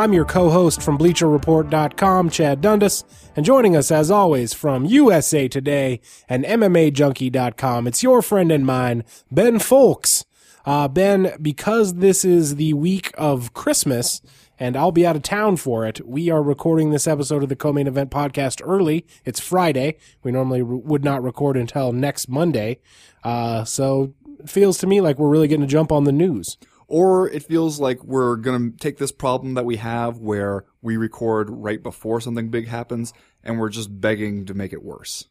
[0.00, 3.04] I'm your co host from BleacherReport.com, Chad Dundas,
[3.36, 9.04] and joining us as always from USA Today and MMAJunkie.com, it's your friend and mine,
[9.30, 10.24] Ben Fowlkes.
[10.64, 14.22] Uh, ben, because this is the week of Christmas,
[14.58, 16.08] and I'll be out of town for it.
[16.08, 19.06] We are recording this episode of the Co-Main Event podcast early.
[19.26, 19.98] It's Friday.
[20.22, 22.78] We normally re- would not record until next Monday.
[23.22, 26.56] Uh, so it feels to me like we're really getting to jump on the news.
[26.90, 30.96] Or it feels like we're going to take this problem that we have where we
[30.96, 33.12] record right before something big happens
[33.44, 35.26] and we're just begging to make it worse.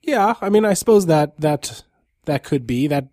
[0.00, 1.82] Yeah, I mean, I suppose that that
[2.26, 3.08] that could be that.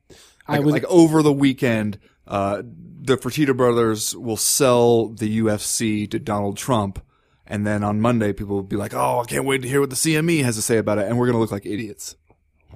[0.48, 6.09] I Like, was like over the weekend, uh, the Fertitta brothers will sell the UFC
[6.11, 7.03] to Donald Trump.
[7.48, 9.89] And then on Monday, people will be like, oh, I can't wait to hear what
[9.89, 11.08] the CME has to say about it.
[11.08, 12.16] And we're going to look like idiots.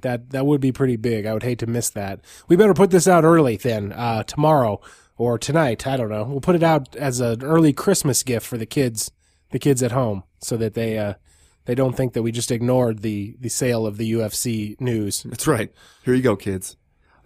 [0.02, 1.26] That that would be pretty big.
[1.26, 2.20] I would hate to miss that.
[2.48, 4.80] We better put this out early then, uh, tomorrow
[5.16, 5.86] or tonight.
[5.86, 6.24] I don't know.
[6.24, 9.10] We'll put it out as an early Christmas gift for the kids,
[9.50, 11.14] the kids at home, so that they uh,
[11.66, 15.22] they don't think that we just ignored the the sale of the UFC news.
[15.24, 15.72] That's right.
[16.04, 16.76] Here you go, kids.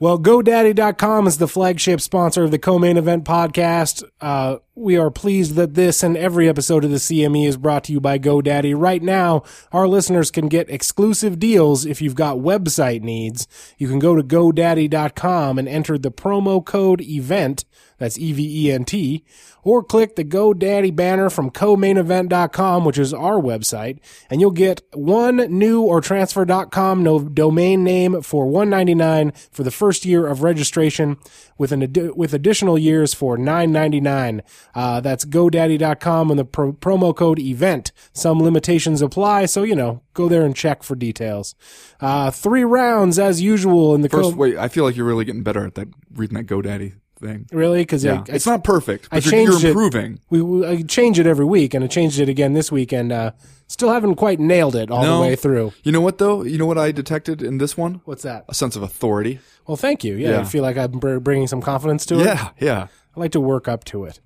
[0.02, 4.02] Well, GoDaddy.com is the flagship sponsor of the co-main event podcast.
[4.20, 7.92] Uh, we are pleased that this and every episode of the CME is brought to
[7.92, 8.74] you by GoDaddy.
[8.76, 13.46] Right now, our listeners can get exclusive deals if you've got website needs.
[13.76, 17.66] You can go to GoDaddy.com and enter the promo code EVENT,
[17.98, 19.24] that's E-V-E-N-T,
[19.62, 25.36] or click the GoDaddy banner from co-mainevent.com, which is our website, and you'll get one
[25.36, 31.16] new or transfer.com no domain name for $1.99 for the first year of registration
[31.62, 34.42] with an addi- with additional years for 999.
[34.74, 37.92] Uh, that's GoDaddy.com and the pro- promo code event.
[38.12, 41.54] Some limitations apply, so you know, go there and check for details.
[42.00, 45.24] Uh, three rounds as usual in the First, co- wait, I feel like you're really
[45.24, 47.46] getting better at that, reading that GoDaddy thing.
[47.52, 48.24] really because Yeah.
[48.26, 49.70] It's not perfect, I but you're, changed you're it.
[49.70, 50.18] improving.
[50.28, 53.12] we, we I change it every week, and I changed it again this week, and
[53.12, 53.30] uh,
[53.68, 55.16] still haven't quite nailed it all No.
[55.16, 55.72] the way through.
[55.84, 56.42] You know what though?
[56.42, 58.00] You know what I detected in this one?
[58.04, 58.44] What's that?
[58.48, 59.38] A sense of authority.
[59.66, 60.14] Well, thank you.
[60.14, 60.40] Yeah, Yeah.
[60.40, 62.24] I feel like I'm bringing some confidence to it.
[62.26, 62.86] Yeah, yeah.
[63.16, 64.20] I like to work up to it.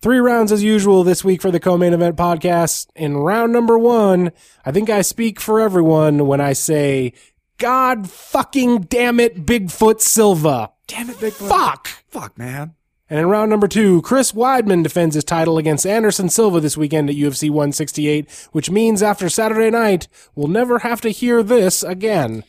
[0.00, 2.88] Three rounds as usual this week for the co-main event podcast.
[2.96, 4.32] In round number one,
[4.66, 7.12] I think I speak for everyone when I say,
[7.58, 10.72] God fucking damn it, Bigfoot Silva.
[10.88, 11.48] Damn it, Bigfoot.
[11.48, 11.88] Fuck.
[12.08, 12.74] Fuck, man.
[13.08, 17.08] And in round number two, Chris Weidman defends his title against Anderson Silva this weekend
[17.10, 22.42] at UFC 168, which means after Saturday night, we'll never have to hear this again.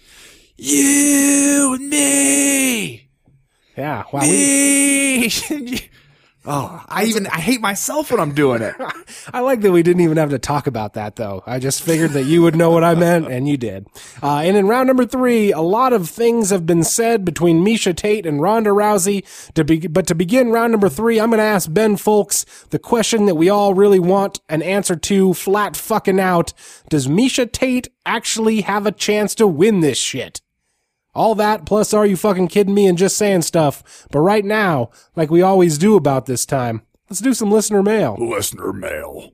[0.57, 3.07] You and me.
[3.75, 4.21] Yeah, wow.
[4.21, 5.89] We, Me.
[6.45, 8.75] oh, I even I hate myself when I'm doing it.
[9.33, 11.43] I like that we didn't even have to talk about that though.
[11.45, 13.87] I just figured that you would know what I meant, and you did.
[14.21, 17.95] Uh, and in round number three, a lot of things have been said between Miesha
[17.95, 19.23] Tate and Ronda Rousey.
[19.53, 22.79] To be, but to begin round number three, I'm going to ask Ben Fowlkes the
[22.79, 26.53] question that we all really want an answer to, flat fucking out.
[26.89, 30.41] Does Miesha Tate actually have a chance to win this shit?
[31.15, 34.07] All that, plus are you fucking kidding me and just saying stuff.
[34.11, 38.17] But right now, like we always do about this time, let's do some listener mail.
[38.19, 39.33] Listener mail.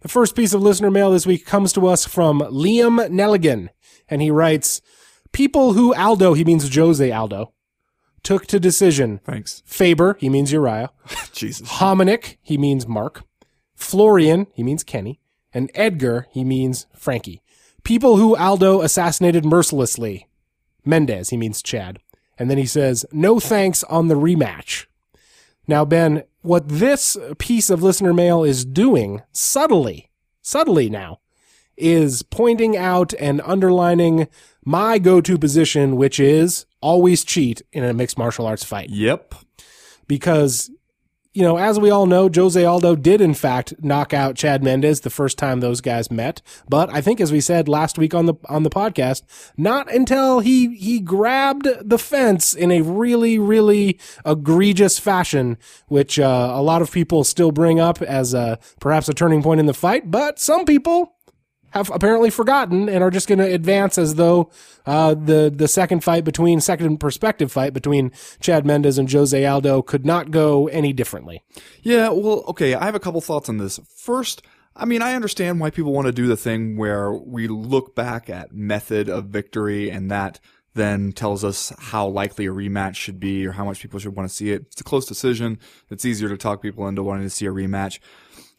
[0.00, 3.68] The first piece of listener mail this week comes to us from Liam Nelligan,
[4.08, 4.80] and he writes,
[5.32, 7.52] People who Aldo, he means Jose Aldo,
[8.22, 9.20] took to decision.
[9.24, 9.62] Thanks.
[9.66, 10.90] Faber, he means Uriah.
[11.32, 11.68] Jesus.
[11.68, 13.22] Hominick, he means Mark.
[13.74, 15.20] Florian, he means Kenny.
[15.52, 17.42] And Edgar, he means Frankie.
[17.82, 20.28] People who Aldo assassinated mercilessly.
[20.84, 21.98] Mendes, he means Chad.
[22.38, 24.86] And then he says, no thanks on the rematch.
[25.68, 31.20] Now, Ben, what this piece of listener mail is doing subtly, subtly now,
[31.76, 34.26] is pointing out and underlining
[34.64, 39.34] my go-to position, which is always cheat in a mixed martial arts fight Yep.
[40.06, 40.70] because
[41.32, 45.00] you know, as we all know, Jose Aldo did in fact knock out Chad Mendes
[45.00, 46.42] the first time those guys met.
[46.68, 49.22] But I think, as we said last week on the on the podcast,
[49.56, 55.56] not until he he grabbed the fence in a really really egregious fashion,
[55.86, 59.60] which uh, a lot of people still bring up as uh, perhaps a turning point
[59.60, 60.10] in the fight.
[60.10, 61.14] But some people
[61.70, 64.50] have apparently forgotten and are just going to advance as though
[64.86, 69.82] uh, the the second fight between second perspective fight between Chad Mendes and Jose Aldo
[69.82, 71.42] could not go any differently.
[71.82, 73.80] Yeah, well, okay, I have a couple thoughts on this.
[73.96, 74.42] First,
[74.76, 78.30] I mean, I understand why people want to do the thing where we look back
[78.30, 80.40] at method of victory and that
[80.74, 84.28] then tells us how likely a rematch should be or how much people should want
[84.28, 84.62] to see it.
[84.66, 85.58] It's a close decision.
[85.90, 87.98] It's easier to talk people into wanting to see a rematch.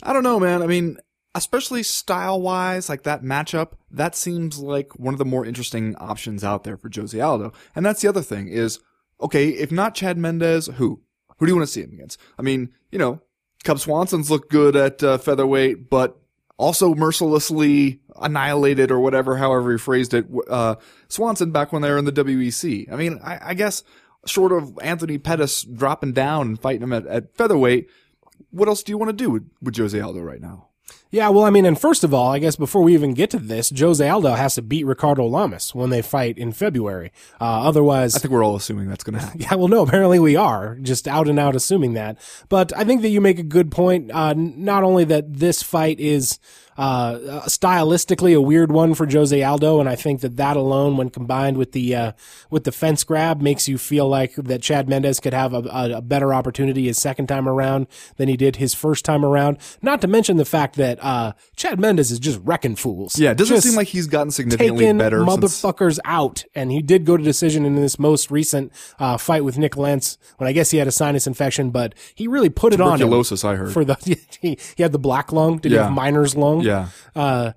[0.04, 0.62] I don't know, man.
[0.62, 0.98] I mean,
[1.34, 6.44] especially style wise, like that matchup, that seems like one of the more interesting options
[6.44, 7.54] out there for Jose Aldo.
[7.76, 8.80] And that's the other thing is,
[9.22, 11.02] okay, if not Chad Mendes, who?
[11.38, 12.20] Who do you want to see him against?
[12.38, 13.22] I mean, you know,
[13.64, 16.20] Cub Swanson's looked good at uh, featherweight, but
[16.58, 20.76] also mercilessly annihilated or whatever, however he phrased it, uh,
[21.08, 22.92] Swanson back when they were in the WEC.
[22.92, 23.84] I mean, I, I guess
[24.26, 27.90] short of Anthony Pettis dropping down and fighting him at, at featherweight,
[28.52, 30.68] what else do you want to do with, with Jose Aldo right now?
[31.14, 33.38] Yeah, well, I mean, and first of all, I guess before we even get to
[33.38, 37.12] this, Jose Aldo has to beat Ricardo Lamas when they fight in February.
[37.40, 39.42] Uh, otherwise, I think we're all assuming that's going to happen.
[39.42, 42.18] Yeah, well, no, apparently we are just out and out assuming that.
[42.48, 44.10] But I think that you make a good point.
[44.10, 46.40] Uh, not only that this fight is
[46.78, 51.10] uh, stylistically a weird one for Jose Aldo, and I think that that alone, when
[51.10, 52.12] combined with the uh,
[52.50, 55.60] with the fence grab, makes you feel like that Chad Mendes could have a,
[55.96, 59.58] a, better opportunity his second time around than he did his first time around.
[59.82, 63.20] Not to mention the fact that uh, Chad Mendes is just wrecking fools.
[63.20, 65.26] Yeah, it doesn't Just seem like he's gotten significantly better.
[65.26, 69.44] since- motherfuckers out, and he did go to decision in this most recent uh, fight
[69.44, 72.74] with Nik Lentz when I guess he had a sinus infection, but he really put
[72.74, 73.74] it on Tuberculosis, I heard.
[73.74, 73.96] for the
[74.42, 75.58] he, he had the black lung.
[75.58, 76.62] Did he have miner's lung?
[76.62, 76.71] yeah.
[77.16, 77.52] Uh,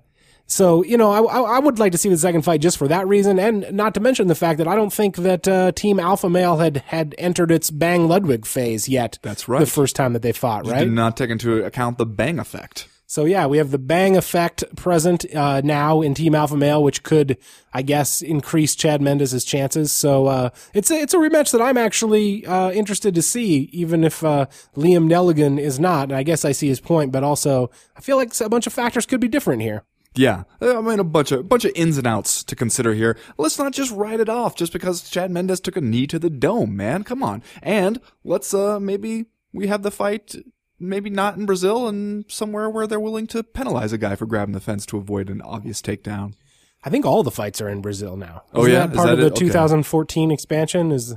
[0.47, 2.87] so you know, I, I I would like to see the second fight just for
[2.87, 5.99] that reason, and not to mention the fact that I don't think that uh, Team
[5.99, 9.17] Alpha Male had had entered its Bang Ludwig phase yet.
[9.23, 9.59] That's right.
[9.59, 10.85] The first time that they fought, right?
[10.85, 12.87] Did not take into account the bang effect.
[13.15, 17.01] So yeah, we have the bang effect present uh, now in Team Alpha Male, which
[17.01, 17.37] could,
[17.73, 19.93] I guess, increase Chad Mendes' chances.
[19.93, 24.03] So uh, it's a, it's a rematch that I'm actually uh, interested to see, even
[24.03, 26.09] if uh, Liam Nelligan is not.
[26.09, 28.73] And I guess I see his point, but also I feel like a bunch of
[28.73, 29.85] factors could be different here.
[30.15, 33.17] Yeah, I mean a bunch of bunch of ins and outs to consider here.
[33.37, 36.29] Let's not just write it off just because Chad Mendes took a knee to the
[36.29, 37.03] dome, man.
[37.03, 40.35] Come on, and let's uh maybe we have the fight
[40.79, 44.53] maybe not in Brazil and somewhere where they're willing to penalize a guy for grabbing
[44.53, 46.33] the fence to avoid an obvious takedown.
[46.83, 48.43] I think all the fights are in Brazil now.
[48.53, 48.85] Oh, Isn't yeah?
[48.87, 49.31] that part that of the it?
[49.33, 49.45] Okay.
[49.45, 50.91] 2014 expansion?
[50.91, 51.15] Is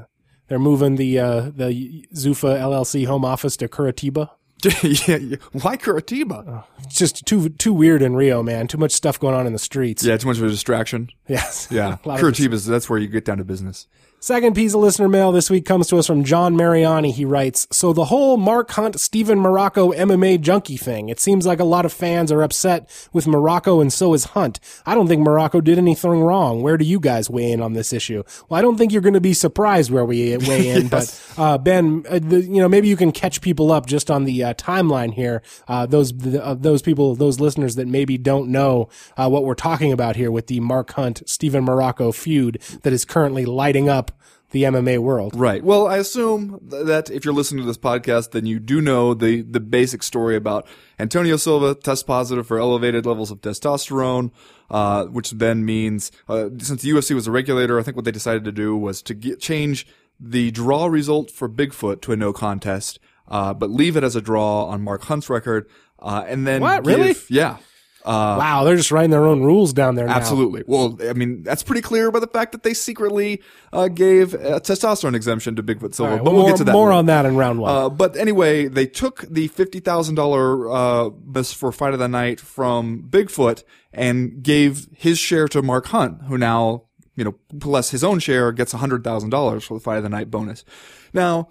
[0.48, 4.30] they're moving the uh, the Zuffa LLC home office to Curitiba?
[4.82, 6.64] yeah, yeah, why Curitiba?
[6.82, 8.66] It's just too too weird in Rio, man.
[8.66, 10.02] Too much stuff going on in the streets.
[10.02, 11.10] Yeah, too much of a distraction.
[11.28, 11.68] Yes.
[11.70, 13.86] Yeah, A lot of Curitiba's that's where you get down to business.
[14.20, 17.12] Second piece of listener mail this week comes to us from John Mariani.
[17.12, 21.60] He writes, So the whole Mark Hunt, Steven Marrocco MMA junkie thing, it seems like
[21.60, 24.58] a lot of fans are upset with Marrocco and so is Hunt.
[24.84, 26.62] I don't think Marrocco did anything wrong.
[26.62, 28.24] Where do you guys weigh in on this issue?
[28.48, 31.56] Well, I don't think you're going to be surprised where we weigh in, but, uh,
[31.56, 34.54] Ben, uh, the, you know, maybe you can catch people up just on the uh,
[34.54, 35.42] timeline here.
[35.68, 39.54] Uh, those, the, uh, those people, those listeners that maybe don't know, uh, what we're
[39.54, 44.08] talking about here with the Mark Hunt, Steven Marrocco feud that is currently lighting up
[44.50, 45.32] the MMA world.
[45.34, 45.62] Right.
[45.62, 49.42] Well, I assume that if you're listening to this podcast, then you do know the,
[49.42, 50.66] the basic story about
[50.98, 54.30] Antonio Silva test positive for elevated levels of testosterone,
[54.70, 58.10] uh, which then means, uh, since the UFC was a regulator, I think what they
[58.10, 59.86] decided to do was to get, change
[60.18, 62.98] the draw result for Bigfoot to a no contest,
[63.28, 65.68] uh, but leave it as a draw on Mark Hunt's record,
[66.00, 66.84] uh, and then What?
[66.84, 67.14] give- Really?
[67.28, 67.58] Yeah.
[68.08, 70.14] Wow, they're just writing their own rules down there now.
[70.14, 70.64] Absolutely.
[70.66, 74.60] Well, I mean, that's pretty clear by the fact that they secretly uh, gave a
[74.60, 76.14] testosterone exemption to Bigfoot Silva.
[76.14, 76.72] Right, but well, more, get to that.
[76.72, 77.74] more on that in round one.
[77.74, 82.08] Uh, but anyway, they took the fifty thousand dollar uh best for fight of the
[82.08, 87.90] night from Bigfoot and gave his share to Mark Hunt, who now you know plus
[87.90, 90.64] his own share gets hundred thousand dollars for the fight of the night bonus.
[91.12, 91.48] Now,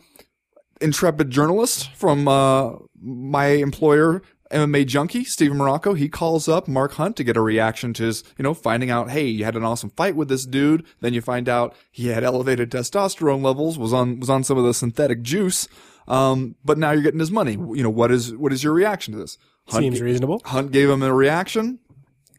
[0.82, 4.22] intrepid journalist from uh, my employer.
[4.52, 8.24] MMA junkie Steven Marrocco, he calls up Mark Hunt to get a reaction to his,
[8.38, 10.86] you know, finding out, hey, you had an awesome fight with this dude.
[11.02, 14.64] Then you find out he had elevated testosterone levels, was on was on some of
[14.64, 15.68] the synthetic juice.
[16.08, 17.54] Um, but now you're getting his money.
[17.54, 19.38] You know, what is what is your reaction to this?
[19.68, 20.42] Hunt Seems reasonable.
[20.46, 21.80] Hunt gave him a reaction.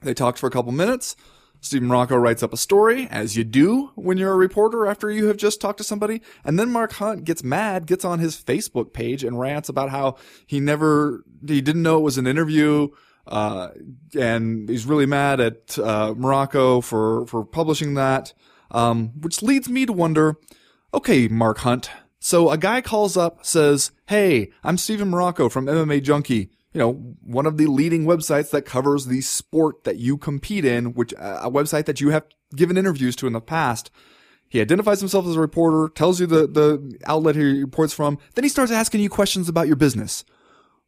[0.03, 1.17] They talked for a couple minutes.
[1.61, 5.27] Stephen Rocco writes up a story, as you do when you're a reporter after you
[5.27, 6.23] have just talked to somebody.
[6.45, 10.17] And then Mark Hunt gets mad, gets on his Facebook page and rants about how
[10.47, 12.89] he never, he didn't know it was an interview.
[13.27, 13.69] Uh,
[14.19, 18.33] and he's really mad at, uh, Marrocco for, for publishing that.
[18.71, 20.37] Um, which leads me to wonder,
[20.93, 21.91] okay, Mark Hunt.
[22.21, 26.93] So a guy calls up, says, Hey, I'm Steven Marrocco from MMA Junkie you know,
[27.23, 31.41] one of the leading websites that covers the sport that you compete in, which uh,
[31.43, 33.91] a website that you have given interviews to in the past.
[34.49, 38.45] He identifies himself as a reporter, tells you the, the outlet he reports from, then
[38.45, 40.25] he starts asking you questions about your business.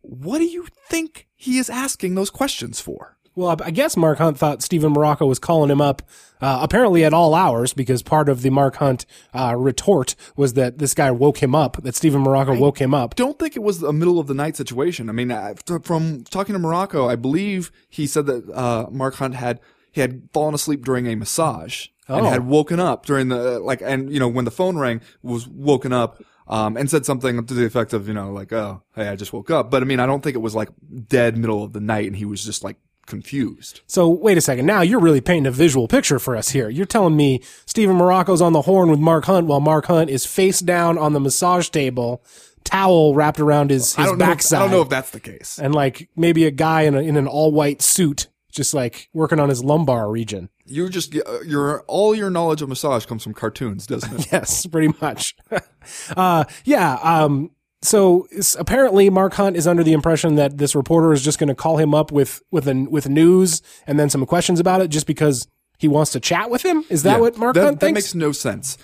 [0.03, 3.19] what do you think he is asking those questions for?
[3.37, 6.03] Well, I guess Mark Hunt thought Steven Marrocco was calling him up,
[6.41, 10.79] uh, apparently at all hours, because part of the Mark Hunt uh, retort was that
[10.79, 13.15] this guy woke him up, that Steven Marrocco woke him up.
[13.15, 15.09] Don't think it was a middle of the night situation.
[15.09, 19.35] I mean, I- from talking to Marrocco, I believe he said that uh, Mark Hunt
[19.37, 19.61] had
[19.93, 22.31] he had fallen asleep during a massage and Oh.
[22.31, 25.93] had woken up during the like, and you know when the phone rang, was woken
[25.93, 26.23] up.
[26.49, 29.33] Um, and said something to the effect of, you know, like, oh, hey, I just
[29.33, 29.71] woke up.
[29.71, 30.69] But I mean, I don't think it was like
[31.07, 32.77] dead middle of the night and he was just like
[33.11, 33.81] confused.
[33.87, 34.64] So wait a second.
[34.64, 36.71] Now you're really painting a visual picture for us here.
[36.71, 40.25] You're telling me Steven Marrocco's on the horn with Mark Hunt while Mark Hunt is
[40.25, 42.23] face down on the massage table,
[42.64, 44.25] towel wrapped around his, his don't know.
[44.25, 44.59] If, backside.
[44.59, 45.59] I don't know if that's the case.
[45.59, 49.38] and like maybe a guy in, a, in an all white suit just like working
[49.38, 50.49] on his lumbar region.
[50.64, 54.29] You just uh, your all your knowledge of massage comes from cartoons, doesn't it?
[54.33, 55.37] Yes, pretty much.
[56.17, 56.95] uh, yeah.
[56.95, 57.50] Um,
[57.83, 58.27] so
[58.59, 61.79] apparently Mark Hunt is under the impression that this reporter is just going to call
[61.79, 65.49] him up with, with an, with news and then some questions about it just because
[65.79, 66.85] he wants to chat with him.
[66.91, 68.13] Is that Yeah, what Mark that, Hunt thinks?
[68.13, 68.77] that makes no sense.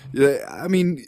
[0.49, 1.05] I mean,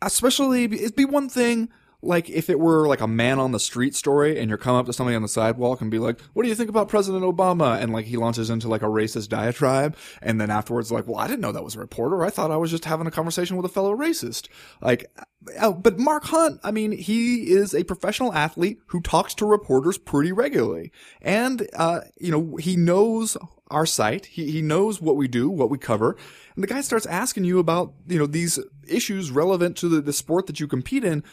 [0.00, 1.68] especially it'd be one thing
[2.02, 4.86] like if it were like a man on the street story and you're coming up
[4.86, 7.80] to somebody on the sidewalk and be like, "What do you think about President Obama?"
[7.80, 11.28] and like he launches into like a racist diatribe and then afterwards like, "Well, I
[11.28, 12.24] didn't know that was a reporter.
[12.24, 14.48] I thought I was just having a conversation with a fellow racist."
[14.80, 15.10] Like
[15.58, 19.98] uh, but Mark Hunt, I mean, he is a professional athlete who talks to reporters
[19.98, 20.92] pretty regularly.
[21.20, 23.36] And uh, you know, he knows
[23.70, 24.26] our site.
[24.26, 26.16] He he knows what we do, what we cover.
[26.54, 30.12] And the guy starts asking you about, you know, these issues relevant to the, the
[30.12, 31.24] sport that you compete in.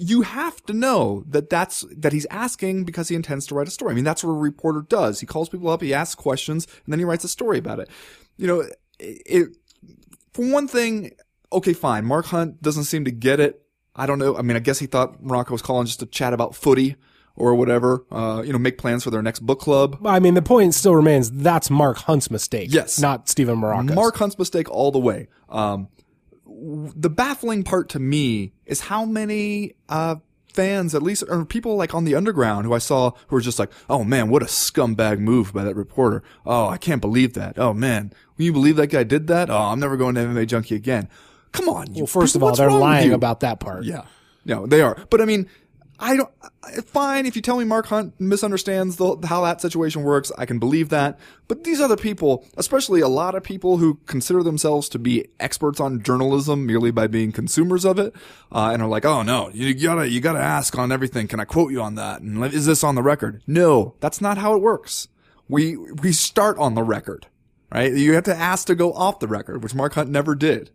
[0.00, 3.70] You have to know that that's, that he's asking because he intends to write a
[3.72, 3.92] story.
[3.92, 5.18] I mean, that's what a reporter does.
[5.18, 7.88] He calls people up, he asks questions, and then he writes a story about it.
[8.36, 9.48] You know, it, it
[10.32, 11.12] for one thing,
[11.52, 12.04] okay, fine.
[12.04, 13.60] Mark Hunt doesn't seem to get it.
[13.96, 14.36] I don't know.
[14.36, 16.94] I mean, I guess he thought Marrocco was calling just to chat about footy
[17.34, 18.04] or whatever.
[18.12, 19.98] Uh, you know, make plans for their next book club.
[20.06, 22.72] I mean, the point still remains that's Mark Hunt's mistake.
[22.72, 23.00] Yes.
[23.00, 23.96] Not Steven Marrocco's.
[23.96, 25.26] Mark Hunt's mistake all the way.
[25.48, 25.88] Um,
[26.60, 30.16] the baffling part to me is how many uh,
[30.52, 33.58] fans, at least, or people like on the underground who I saw who were just
[33.58, 36.22] like, "Oh man, what a scumbag move by that reporter!
[36.44, 37.58] Oh, I can't believe that!
[37.58, 39.50] Oh man, will you believe that guy did that?
[39.50, 41.08] Oh, I'm never going to MMA Junkie again."
[41.52, 43.84] Come on, you well, first of all, they're lying about that part.
[43.84, 44.04] Yeah.
[44.44, 44.96] No, they are.
[45.10, 45.48] But I mean,
[46.00, 46.30] I don't,
[46.84, 47.26] fine.
[47.26, 50.90] If you tell me Mark Hunt misunderstands the, how that situation works, I can believe
[50.90, 51.18] that.
[51.48, 55.80] But these other people, especially a lot of people who consider themselves to be experts
[55.80, 58.14] on journalism merely by being consumers of it,
[58.52, 61.26] uh, and are like, oh no, you gotta, you gotta ask on everything.
[61.26, 62.20] Can I quote you on that?
[62.20, 63.42] And is this on the record?
[63.46, 65.08] No, that's not how it works.
[65.48, 67.26] We, we start on the record,
[67.72, 67.92] right?
[67.92, 70.70] You have to ask to go off the record, which Mark Hunt never did.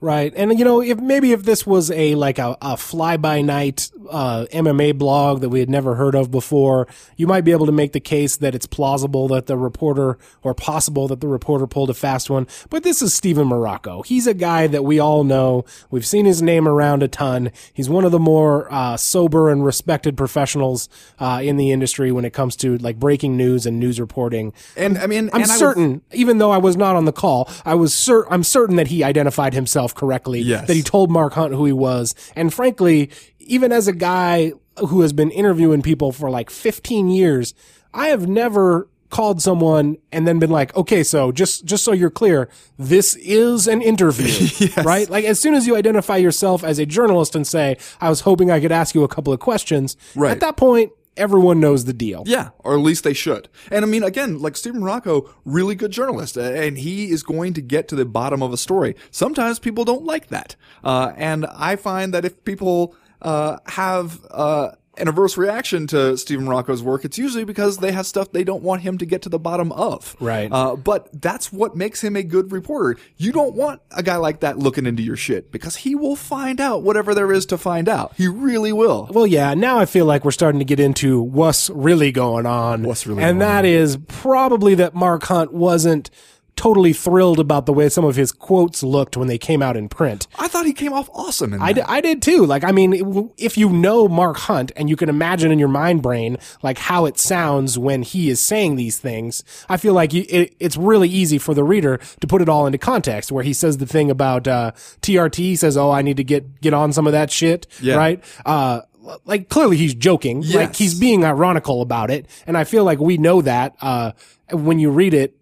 [0.00, 0.32] Right.
[0.34, 3.88] And you know, if maybe if this was a like a, a fly by night
[4.10, 7.72] uh MMA blog that we had never heard of before, you might be able to
[7.72, 11.90] make the case that it's plausible that the reporter or possible that the reporter pulled
[11.90, 12.46] a fast one.
[12.70, 14.04] But this is Steven Marrocco.
[14.06, 15.64] He's a guy that we all know.
[15.90, 17.50] We've seen his name around a ton.
[17.72, 22.24] He's one of the more uh sober and respected professionals uh in the industry when
[22.24, 24.52] it comes to like breaking news and news reporting.
[24.76, 27.12] And I mean, I'm and I would- certain, even though I was not on the
[27.12, 30.40] call, I was cer- I'm certain that he identified himself correctly.
[30.40, 30.66] Yes.
[30.66, 32.14] That he told Mark Hunt who he was.
[32.36, 33.10] And frankly,
[33.46, 37.54] even as a guy who has been interviewing people for like 15 years,
[37.92, 42.10] I have never called someone and then been like, okay, so just, just so you're
[42.10, 45.08] clear, this is an interview, right?
[45.08, 48.50] Like as soon as you identify yourself as a journalist and say, I was hoping
[48.50, 49.96] I could ask you a couple of questions.
[50.16, 50.30] Right.
[50.32, 52.24] At that point, everyone knows the deal.
[52.26, 53.48] Yeah, or at least they should.
[53.70, 57.60] And I mean, again, like Stephen Rocco, really good journalist, and he is going to
[57.60, 58.96] get to the bottom of a story.
[59.10, 64.72] Sometimes people don't like that, uh, and I find that if people uh, have uh,
[64.98, 68.62] an adverse reaction to Stephen Rocco's work, it's usually because they have stuff they don't
[68.62, 70.14] want him to get to the bottom of.
[70.20, 70.52] Right.
[70.52, 73.00] Uh, but that's what makes him a good reporter.
[73.16, 76.60] You don't want a guy like that looking into your shit because he will find
[76.60, 78.12] out whatever there is to find out.
[78.16, 79.08] He really will.
[79.10, 79.54] Well, yeah.
[79.54, 82.82] Now I feel like we're starting to get into what's really going on.
[82.82, 86.10] What's really and that is probably that Mark Hunt wasn't
[86.54, 89.88] totally thrilled about the way some of his quotes looked when they came out in
[89.88, 90.26] print.
[90.38, 92.44] I thought he came off awesome in I, d- I did too.
[92.46, 96.02] Like, I mean, if you know Mark Hunt and you can imagine in your mind
[96.02, 100.24] brain, like how it sounds when he is saying these things, I feel like you,
[100.28, 103.52] it, it's really easy for the reader to put it all into context where he
[103.54, 106.92] says the thing about, uh, TRT he says, Oh, I need to get, get on
[106.92, 107.66] some of that shit.
[107.80, 107.96] Yeah.
[107.96, 108.22] Right.
[108.44, 108.82] Uh,
[109.24, 110.42] like clearly he's joking.
[110.42, 112.26] Like he's being ironical about it.
[112.46, 114.12] And I feel like we know that, uh,
[114.52, 115.36] when you read it,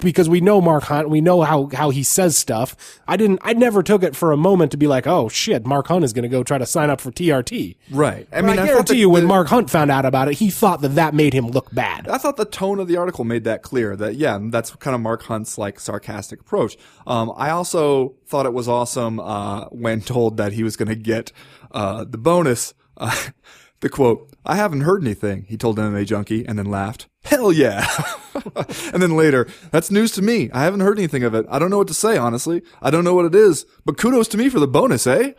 [0.00, 2.76] because we know Mark Hunt, we know how how he says stuff.
[3.06, 5.86] I didn't, I never took it for a moment to be like, oh shit, Mark
[5.88, 7.76] Hunt is going to go try to sign up for TRT.
[7.90, 8.26] Right.
[8.32, 10.34] I mean, I, thought guarantee the- you, when the- Mark Hunt found out about it,
[10.34, 12.08] he thought that that made him look bad.
[12.08, 15.00] I thought the tone of the article made that clear that yeah, that's kind of
[15.00, 16.76] Mark Hunt's like sarcastic approach.
[17.06, 20.96] Um, I also thought it was awesome uh, when told that he was going to
[20.96, 21.30] get
[21.70, 22.74] uh, the bonus.
[22.96, 23.14] Uh,
[23.80, 27.08] the quote: "I haven't heard anything," he told MMA Junkie, and then laughed.
[27.24, 27.86] Hell yeah!
[28.92, 30.50] and then later, that's news to me.
[30.52, 31.46] I haven't heard anything of it.
[31.48, 32.62] I don't know what to say, honestly.
[32.82, 35.32] I don't know what it is, but kudos to me for the bonus, eh?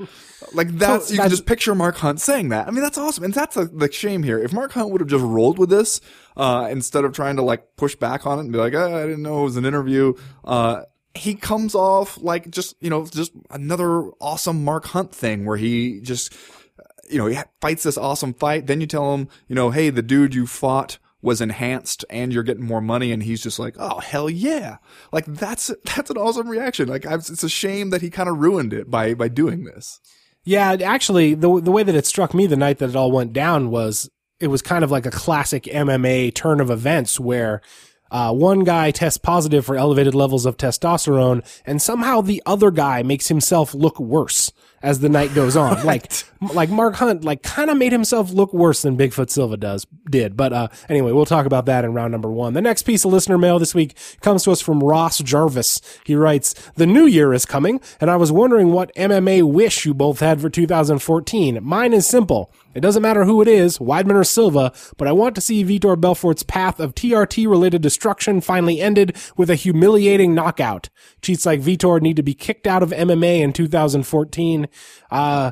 [0.54, 2.68] Like that's you can just picture Mark Hunt saying that.
[2.68, 4.40] I mean, that's awesome, and that's the, the shame here.
[4.40, 6.02] If Mark Hunt would have just rolled with this
[6.36, 9.06] uh, instead of trying to like push back on it and be like, oh, "I
[9.06, 10.82] didn't know it was an interview," uh,
[11.14, 16.02] he comes off like just you know just another awesome Mark Hunt thing where he
[16.02, 16.34] just
[17.10, 18.68] you know he fights this awesome fight.
[18.68, 22.44] Then you tell him, you know, hey, the dude you fought was enhanced and you're
[22.44, 23.12] getting more money.
[23.12, 24.78] And he's just like oh hell yeah.
[25.12, 26.88] Like that's that's an awesome reaction.
[26.88, 30.00] Like I, it's a shame that he kind of ruined it by by doing this.
[30.44, 33.34] Yeah, actually, the the way that it struck me the night that it all went
[33.34, 34.10] down was
[34.40, 37.62] it was kind of like a classic MMA turn of events where
[38.12, 43.02] uh, one guy tests positive for elevated levels of testosterone, and somehow the other guy
[43.02, 44.52] makes himself look worse
[44.86, 45.65] as the night goes on.
[45.86, 46.12] Like,
[46.54, 50.36] like Mark Hunt, like kind of made himself look worse than Bigfoot Silva does did.
[50.36, 52.54] But uh, anyway, we'll talk about that in round number one.
[52.54, 55.80] The next piece of listener mail this week comes to us from Ross Jarvis.
[56.06, 59.94] He writes, "The new year is coming, and I was wondering what MMA wish you
[59.94, 61.60] both had for 2014.
[61.62, 65.34] Mine is simple." It doesn't matter who it is, Weidman or Silva, but I want
[65.36, 70.89] to see Vitor Belfort's path of TRT related destruction finally ended with a humiliating knockout.
[71.22, 74.68] Cheats like Vitor need to be kicked out of MMA in 2014.
[75.12, 75.51] Uh,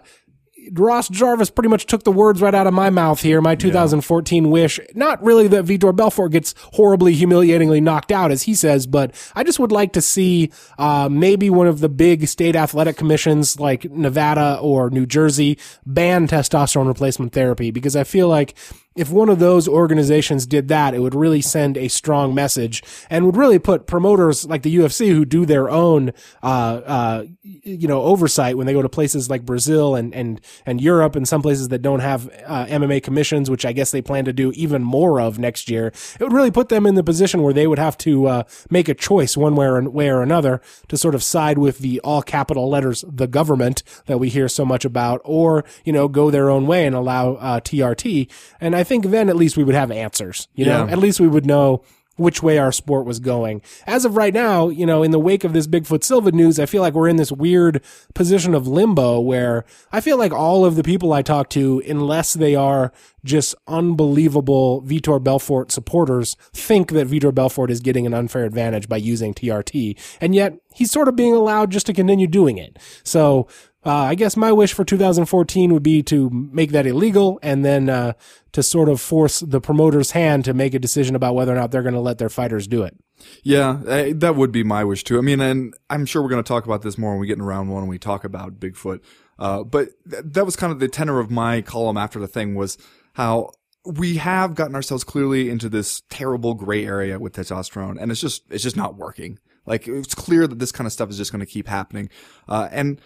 [0.71, 3.41] Ross Jarvis pretty much took the words right out of my mouth here.
[3.41, 8.55] My 2014 wish, not really that Vitor Belfort gets horribly, humiliatingly knocked out, as he
[8.55, 12.55] says, but I just would like to see uh, maybe one of the big state
[12.55, 18.55] athletic commissions like Nevada or New Jersey ban testosterone replacement therapy because I feel like
[18.95, 23.25] if one of those organizations did that, it would really send a strong message and
[23.25, 26.11] would really put promoters like the UFC who do their own,
[26.43, 30.79] uh, uh, you know, oversight when they go to places like Brazil and, and, and
[30.79, 34.25] Europe and some places that don't have, uh, MMA commissions, which I guess they plan
[34.25, 35.87] to do even more of next year.
[35.87, 38.87] It would really put them in the position where they would have to, uh, make
[38.87, 42.21] a choice one way or, way or another to sort of side with the all
[42.21, 46.49] capital letters, the government that we hear so much about, or, you know, go their
[46.49, 48.29] own way and allow, uh, TRT.
[48.61, 50.91] And I think then at least we would have answers, you know, Yeah.
[50.91, 51.81] at least we would know
[52.15, 53.59] which way our sport was going.
[53.87, 56.67] As of right now, you know, in the wake of this Bigfoot Silva news, I
[56.67, 57.81] feel like we're in this weird
[58.13, 62.35] position of limbo where I feel like all of the people I talk to, unless
[62.35, 62.93] they are
[63.25, 68.97] just unbelievable Vitor Belfort supporters, think that Vitor Belfort is getting an unfair advantage by
[68.97, 69.97] using TRT.
[70.21, 72.77] And yet he's sort of being allowed just to continue doing it.
[73.03, 73.47] So,
[73.85, 77.89] uh, I guess my wish for 2014 would be to make that illegal and then,
[77.89, 78.13] uh,
[78.53, 81.71] to sort of force the promoter's hand to make a decision about whether or not
[81.71, 82.95] they're going to let their fighters do it.
[83.43, 85.17] Yeah, eh, that would be my wish too.
[85.17, 87.37] I mean, and I'm sure we're going to talk about this more when we get
[87.37, 89.01] in round one and we talk about Bigfoot.
[89.39, 92.55] Uh, but th- that was kind of the tenor of my column after the thing
[92.55, 92.77] was
[93.13, 93.51] how
[93.85, 98.43] we have gotten ourselves clearly into this terrible gray area with testosterone and it's just,
[98.49, 99.39] it's just not working.
[99.65, 102.09] Like it's clear that this kind of stuff is just going to keep happening.
[102.47, 102.99] Uh, and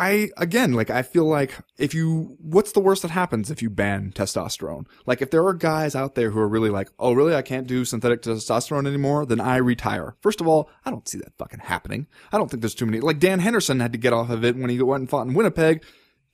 [0.00, 3.68] I, again, like, I feel like if you, what's the worst that happens if you
[3.68, 4.86] ban testosterone?
[5.06, 7.66] Like, if there are guys out there who are really like, oh, really, I can't
[7.66, 10.14] do synthetic testosterone anymore, then I retire.
[10.20, 12.06] First of all, I don't see that fucking happening.
[12.30, 14.54] I don't think there's too many, like, Dan Henderson had to get off of it
[14.54, 15.82] when he went and fought in Winnipeg.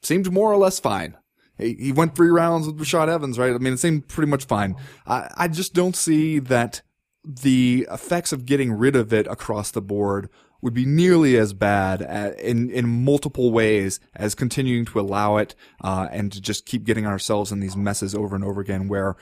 [0.03, 1.17] Seemed more or less fine.
[1.57, 3.55] He, he went three rounds with Rashad Evans, right?
[3.55, 4.77] I mean, it seemed pretty much fine.
[5.07, 6.83] I, I just don't see that
[7.25, 10.29] the effects of getting rid of it across the board
[10.61, 15.55] would be nearly as bad at, in in multiple ways as continuing to allow it
[15.83, 18.89] uh, and to just keep getting ourselves in these messes over and over again.
[18.89, 19.17] Where,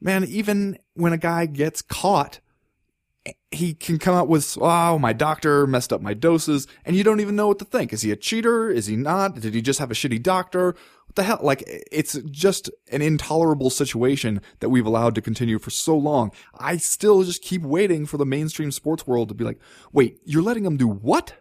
[0.00, 2.40] man, even when a guy gets caught,
[3.50, 7.20] he can come out with, "Oh, my doctor messed up my doses," and you don't
[7.20, 7.92] even know what to think.
[7.92, 8.70] Is he a cheater?
[8.70, 9.40] Is he not?
[9.40, 10.74] Did he just have a shitty doctor?
[11.06, 11.38] What the hell?
[11.42, 16.32] Like, it's just an intolerable situation that we've allowed to continue for so long.
[16.58, 19.60] I still just keep waiting for the mainstream sports world to be like,
[19.92, 21.34] "Wait, you're letting him do what?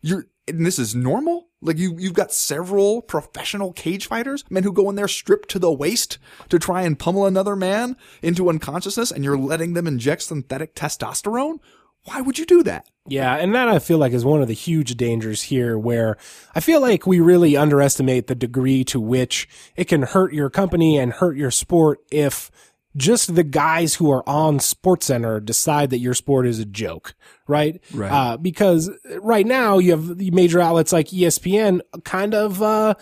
[0.00, 1.48] You're and this is normal?
[1.60, 5.58] Like you you've got several professional cage fighters, men who go in there stripped to
[5.58, 10.22] the waist to try and pummel another man into unconsciousness and you're letting them inject
[10.22, 11.58] synthetic testosterone?
[12.04, 12.86] Why would you do that?
[13.06, 16.16] Yeah, and that I feel like is one of the huge dangers here where
[16.54, 20.98] I feel like we really underestimate the degree to which it can hurt your company
[20.98, 22.50] and hurt your sport if
[22.96, 27.14] just the guys who are on SportsCenter decide that your sport is a joke,
[27.46, 27.80] right?
[27.94, 28.10] Right.
[28.10, 32.94] Uh, because right now you have the major outlets like ESPN kind of, uh,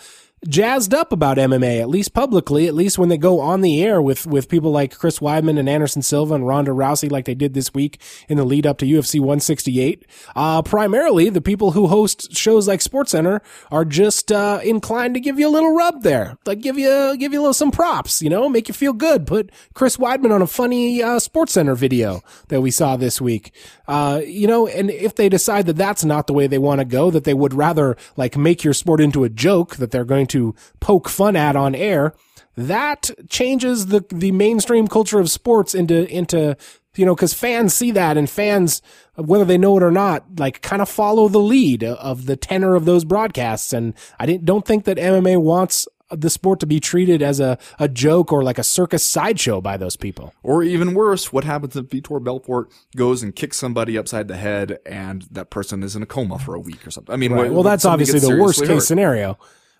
[0.47, 4.01] jazzed up about MMA, at least publicly, at least when they go on the air
[4.01, 7.53] with, with people like Chris Weidman and Anderson Silva and Ronda Rousey, like they did
[7.53, 10.05] this week in the lead up to UFC 168.
[10.35, 15.39] Uh, primarily the people who host shows like SportsCenter are just, uh, inclined to give
[15.39, 16.37] you a little rub there.
[16.45, 19.27] Like give you, give you a little, some props, you know, make you feel good.
[19.27, 23.53] Put Chris Weidman on a funny, uh, SportsCenter video that we saw this week.
[23.87, 26.85] Uh, you know, and if they decide that that's not the way they want to
[26.85, 30.27] go, that they would rather like make your sport into a joke that they're going
[30.29, 32.13] to poke fun at on air,
[32.55, 36.57] that changes the the mainstream culture of sports into into
[36.95, 38.81] you know because fans see that and fans
[39.15, 42.75] whether they know it or not like kind of follow the lead of the tenor
[42.75, 46.79] of those broadcasts and i didn't don't think that mma wants the sport to be
[46.79, 50.93] treated as a, a joke or like a circus sideshow by those people Or even
[50.95, 55.51] worse, what happens if Vitor Belfort goes and kicks somebody upside the head and that
[55.51, 57.13] person is in a coma for a week or something?
[57.13, 57.51] I mean, Right.
[57.51, 58.81] Well, that's obviously the worst case hurt.
[58.81, 59.37] scenario.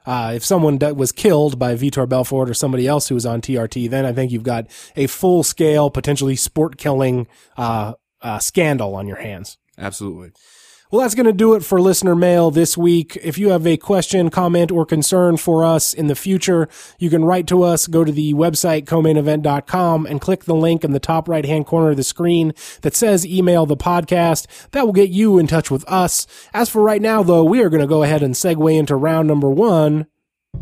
[0.09, 3.41] Uh, if someone that was killed by Vitor Belfort or somebody else who was on
[3.41, 8.95] TRT, then I think you've got a full scale, potentially sport killing uh, uh, scandal
[8.95, 9.59] on your hands.
[9.77, 10.31] Absolutely.
[10.91, 13.15] Well, that's going to do it for listener mail this week.
[13.21, 17.23] If you have a question, comment, or concern for us in the future, you can
[17.23, 17.85] write to us.
[17.85, 21.91] Go to the website, comainevent.com, and click the link in the top right hand corner
[21.91, 24.47] of the screen that says email the podcast.
[24.71, 26.25] That will get you in touch with us.
[26.55, 29.27] As for right now, though, we are going to go ahead and segue into round
[29.27, 30.07] number one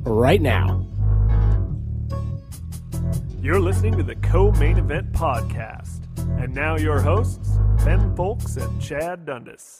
[0.03, 0.85] right now.
[3.41, 6.06] You're listening to the Co Main Event Podcast.
[6.39, 9.77] And now your hosts, Ben Fowlkes and Chad Dundas.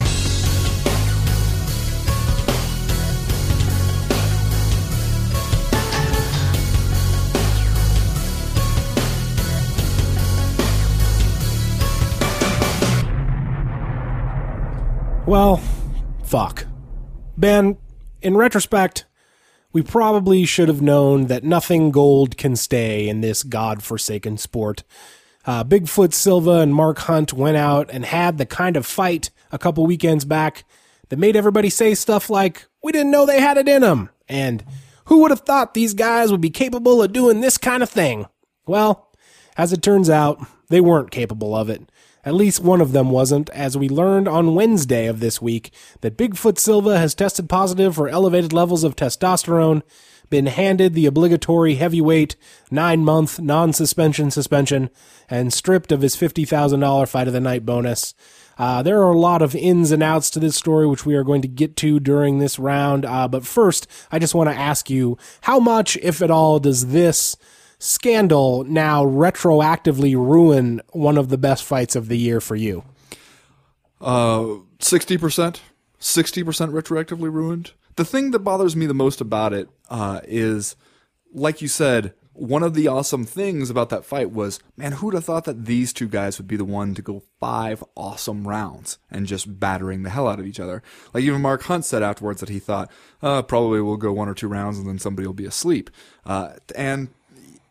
[15.26, 15.60] Well,
[16.24, 16.66] fuck.
[17.36, 17.76] Ben,
[18.22, 19.04] in retrospect,
[19.74, 24.84] we probably should have known that nothing gold can stay in this god-forsaken sport.
[25.46, 29.58] Uh, Bigfoot Silva and Mark Hunt went out and had the kind of fight a
[29.58, 30.64] couple weekends back
[31.08, 34.64] that made everybody say stuff like, we didn't know they had it in them, and
[35.06, 38.26] who would have thought these guys would be capable of doing this kind of thing?
[38.66, 39.10] Well,
[39.56, 41.90] as it turns out, they weren't capable of it.
[42.24, 45.72] At least one of them wasn't, as we learned on Wednesday of this week
[46.02, 49.82] that Bigfoot Silva has tested positive for elevated levels of testosterone,
[50.30, 52.36] been handed the obligatory heavyweight
[52.70, 54.90] nine month non suspension suspension,
[55.28, 58.14] and stripped of his $50,000 fight of the night bonus.
[58.58, 61.22] Uh, there are a lot of ins and outs to this story, which we are
[61.22, 63.04] going to get to during this round.
[63.04, 66.88] Uh, but first, I just want to ask you how much, if at all, does
[66.88, 67.36] this
[67.78, 72.82] scandal now retroactively ruin one of the best fights of the year for you?
[74.00, 75.60] Uh, Sixty percent,
[75.98, 77.72] sixty percent retroactively ruined.
[77.96, 80.76] The thing that bothers me the most about it uh, is,
[81.32, 85.24] like you said, one of the awesome things about that fight was, man, who'd have
[85.24, 89.26] thought that these two guys would be the one to go five awesome rounds and
[89.26, 90.82] just battering the hell out of each other?
[91.12, 94.34] Like even Mark Hunt said afterwards that he thought, uh, probably we'll go one or
[94.34, 95.90] two rounds and then somebody will be asleep.
[96.24, 97.08] Uh, and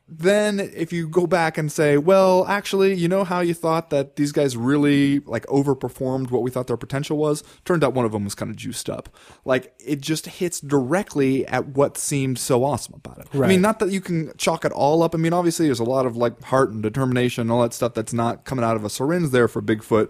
[0.10, 4.16] then if you go back and say, well, actually, you know how you thought that
[4.16, 7.44] these guys really like overperformed what we thought their potential was?
[7.66, 9.10] Turned out one of them was kind of juiced up.
[9.44, 13.28] Like it just hits directly at what seemed so awesome about it.
[13.34, 15.14] I mean, not that you can chalk it all up.
[15.14, 17.94] I mean, obviously there's a lot of like heart and determination and all that stuff
[17.94, 20.10] that's not coming out of a syringe there for Bigfoot.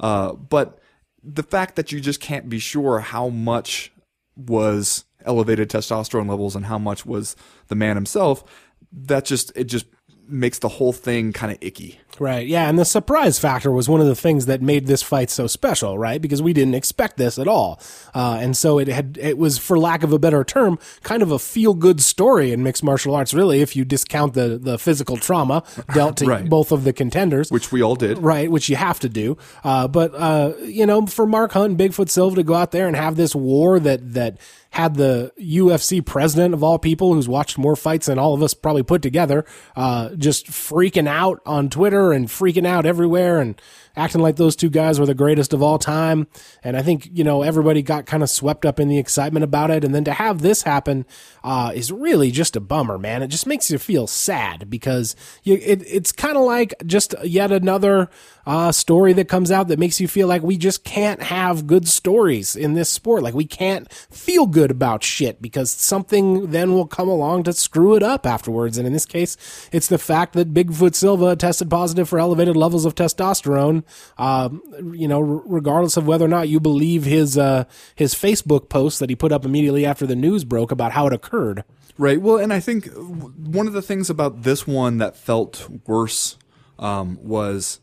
[0.00, 0.80] Uh, but
[1.22, 3.92] the fact that you just can't be sure how much
[4.36, 7.36] was elevated testosterone levels and how much was
[7.68, 8.44] the man himself,
[8.92, 9.86] that just it just
[10.28, 12.00] makes the whole thing kind of icky.
[12.18, 12.48] Right.
[12.48, 12.68] Yeah.
[12.68, 15.98] And the surprise factor was one of the things that made this fight so special,
[15.98, 16.20] right?
[16.20, 17.80] Because we didn't expect this at all.
[18.12, 21.30] Uh, and so it had, it was, for lack of a better term, kind of
[21.30, 25.16] a feel good story in mixed martial arts, really, if you discount the, the physical
[25.16, 25.62] trauma
[25.94, 26.48] dealt to Right.
[26.48, 27.52] both of the contenders.
[27.52, 28.18] Which we all did.
[28.18, 29.36] Right, which you have to do.
[29.62, 32.88] Uh, but uh, you know, for Mark Hunt and Bigfoot Silva to go out there
[32.88, 34.38] and have this war that that
[34.76, 38.52] had the UFC president of all people, who's watched more fights than all of us
[38.52, 43.58] probably put together, uh, just freaking out on Twitter and freaking out everywhere and
[43.96, 46.26] acting like those two guys were the greatest of all time.
[46.62, 49.70] And I think you know everybody got kind of swept up in the excitement about
[49.70, 49.84] it.
[49.84, 51.06] And then to have this happen
[51.42, 53.22] uh, is really just a bummer, man.
[53.22, 57.52] It just makes you feel sad because you, it, it's kind of like just yet
[57.52, 58.10] another
[58.46, 61.88] uh, story that comes out that makes you feel like we just can't have good
[61.88, 63.22] stories in this sport.
[63.22, 67.96] Like we can't feel good about shit because something then will come along to screw
[67.96, 68.78] it up afterwards.
[68.78, 69.36] And in this case,
[69.72, 73.84] it's the fact that Bigfoot Silva tested positive for elevated levels of testosterone.
[74.18, 74.62] Um,
[74.94, 79.00] you know, r- regardless of whether or not you believe his uh, his Facebook post
[79.00, 81.64] that he put up immediately after the news broke about how it occurred.
[81.98, 82.20] Right.
[82.20, 86.36] Well, and I think one of the things about this one that felt worse
[86.78, 87.80] um, was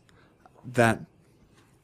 [0.64, 1.00] that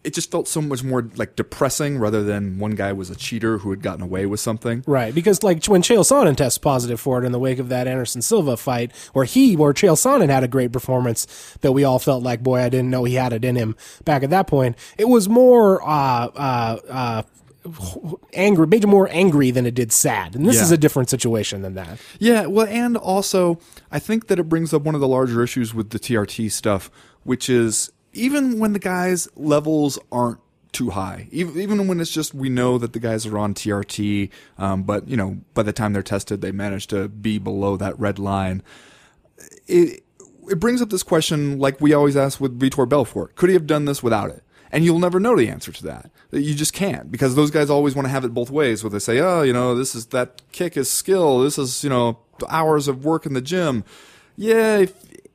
[0.02, 3.58] it just felt so much more like depressing rather than one guy was a cheater
[3.58, 4.82] who had gotten away with something.
[4.86, 7.86] Right, because like when Chael Sonnen tests positive for it in the wake of that
[7.86, 11.26] Anderson Silva fight, where he, where Chael Sonnen had a great performance
[11.60, 14.22] that we all felt like, boy, I didn't know he had it in him back
[14.22, 14.76] at that point.
[14.96, 17.22] It was more, uh, uh, uh,
[18.32, 20.34] angry, made you more angry than it did sad.
[20.34, 20.62] And this Yeah.
[20.62, 21.98] is a different situation than that.
[22.18, 23.58] Yeah, well, and also,
[23.92, 26.90] I think that it brings up one of the larger issues with the TRT stuff,
[27.22, 30.40] which is even when the guys' levels aren't
[30.72, 34.30] too high, even, even when it's just we know that the guys are on TRT,
[34.58, 37.98] um, but you know, by the time they're tested, they manage to be below that
[37.98, 38.62] red line.
[39.66, 40.04] It
[40.48, 43.66] it brings up this question, like we always ask with Vitor Belfort: Could he have
[43.66, 44.42] done this without it?
[44.72, 46.10] And you'll never know the answer to that.
[46.30, 48.84] You just can't because those guys always want to have it both ways.
[48.84, 51.40] Where they say, "Oh, you know, this is that kick is skill.
[51.40, 52.18] This is you know
[52.48, 53.84] hours of work in the gym."
[54.36, 54.86] Yeah,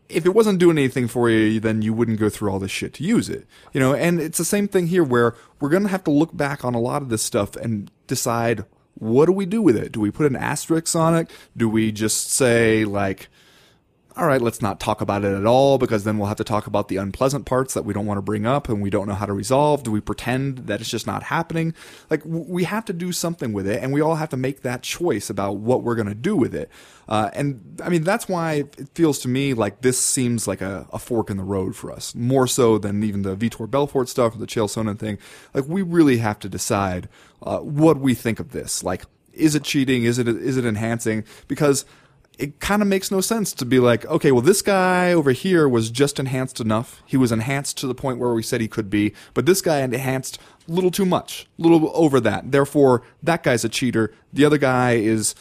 [0.10, 2.94] if it wasn't doing anything for you, then you wouldn't go through all this shit
[2.96, 3.48] to use it.
[3.74, 6.64] You know, and it's the same thing here where we're gonna have to look back
[6.64, 8.66] on a lot of this stuff and decide
[8.96, 9.92] what do we do with it.
[9.92, 11.30] Do we put an asterisk on it?
[11.56, 13.30] Do we just say like?
[14.18, 16.68] All right, let's not talk about it at all because then we'll have to talk
[16.68, 19.14] about the unpleasant parts that we don't want to bring up and we don't know
[19.14, 19.84] how to resolve.
[19.84, 21.74] Do we pretend that it's just not happening?
[22.10, 24.84] Like, we have to do something with it and we all have to make that
[24.84, 26.70] choice about what we're going to do with it.
[27.10, 30.88] Uh, and I mean, that's why it feels to me like this seems like a,
[30.94, 34.34] a fork in the road for us, more so than even the Vitor Belfort stuff
[34.36, 35.18] or the Chael Sonnen thing.
[35.54, 37.10] Like, we really have to decide
[37.44, 38.82] uh, what we think of this.
[38.82, 40.06] Like, is it cheating?
[40.06, 41.26] Is it is it enhancing?
[41.50, 41.86] Because
[42.38, 45.68] it kind of makes no sense to be like, okay, well, this guy over here
[45.68, 47.02] was just enhanced enough.
[47.06, 49.82] He was enhanced to the point where we said he could be, but this guy
[49.82, 52.52] enhanced a little too much, a little over that.
[52.52, 54.14] Therefore, that guy's a cheater.
[54.34, 55.36] The other guy is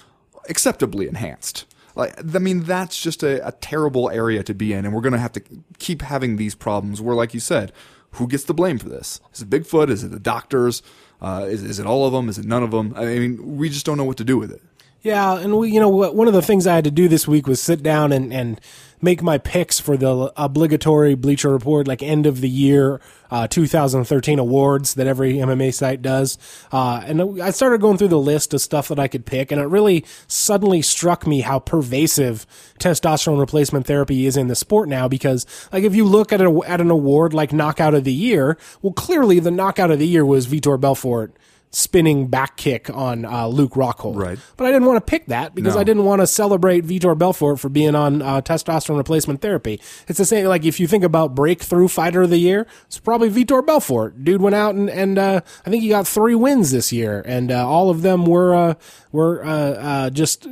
[0.49, 1.67] acceptably enhanced.
[1.97, 5.13] Like, I mean, that's just a, a terrible area to be in, and we're going
[5.13, 5.43] to have to
[5.79, 7.73] keep having these problems where, like you said,
[8.13, 9.21] who gets the blame for this?
[9.33, 9.91] Is it Bigfoot?
[9.91, 10.83] Is it the doctors?
[11.21, 12.29] Uh, is, is it all of them?
[12.29, 12.95] Is it none of them?
[12.97, 14.63] I mean, we just don't know what to do with it.
[15.05, 17.47] Yeah, and we, you know, one of the things I had to do this week
[17.47, 18.59] was sit down and, and
[19.03, 24.39] make my picks for the obligatory Bleacher Report, like end of the year uh, 2013
[24.39, 26.39] awards that every MMA site does.
[26.73, 29.61] Uh, and I started going through the list of stuff that I could pick, and
[29.61, 32.47] it really suddenly struck me how pervasive
[32.81, 35.07] testosterone replacement therapy is in the sport now.
[35.07, 38.57] Because, like, if you look at a, at an award like Knockout of the Year,
[38.81, 41.37] well, clearly the Knockout of the Year was Vitor Belfort
[41.75, 44.17] spinning back kick on uh, Luke Rockhold.
[44.17, 44.39] Right.
[44.57, 45.81] But I didn't want to pick that because No.
[45.81, 49.81] I didn't want to celebrate Vitor Belfort for being on uh, testosterone replacement therapy.
[50.07, 53.29] It's the same, like if you think about breakthrough fighter of the year, it's probably
[53.29, 54.25] Vitor Belfort.
[54.25, 57.51] Dude went out and, and uh, I think he got three wins this year, and
[57.51, 58.75] uh, all of them were uh,
[59.11, 60.47] were uh, uh, just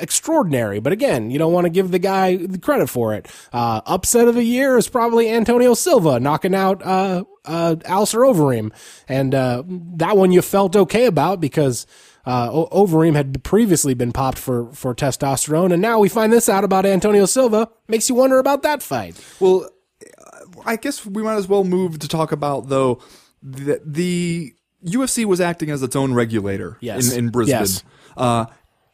[0.00, 0.80] extraordinary.
[0.80, 3.26] But again, you don't want to give the guy the credit for it.
[3.52, 8.72] Uh, upset of the year is probably Antonio Silva knocking out uh, uh, Alistair Overeem,
[9.08, 11.86] and uh, that one you felt okay about because.
[12.26, 16.64] Uh, Overeem had previously been popped for, for testosterone, and now we find this out
[16.64, 17.68] about Antonio Silva.
[17.86, 19.22] Makes you wonder about that fight.
[19.40, 19.68] Well,
[20.64, 23.02] I guess we might as well move to talk about though
[23.42, 24.54] the, the
[24.86, 27.12] UFC was acting as its own regulator Yes.
[27.12, 27.60] in, in Brisbane.
[27.60, 27.84] Yes.
[28.16, 28.46] Uh,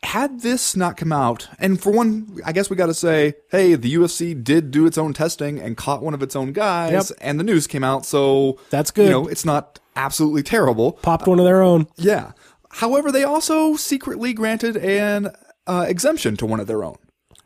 [0.02, 3.74] had this not come out, and for one, I guess we got to say, hey,
[3.74, 7.18] the UFC did do its own testing and caught one of its own guys, Yep.
[7.20, 9.04] and the news came out, so That's good.
[9.06, 10.92] You know, it's not absolutely terrible.
[10.92, 11.86] Popped one of their own.
[11.96, 12.32] Yeah.
[12.70, 15.30] However, they also secretly granted an
[15.66, 16.96] uh, exemption to one of their own.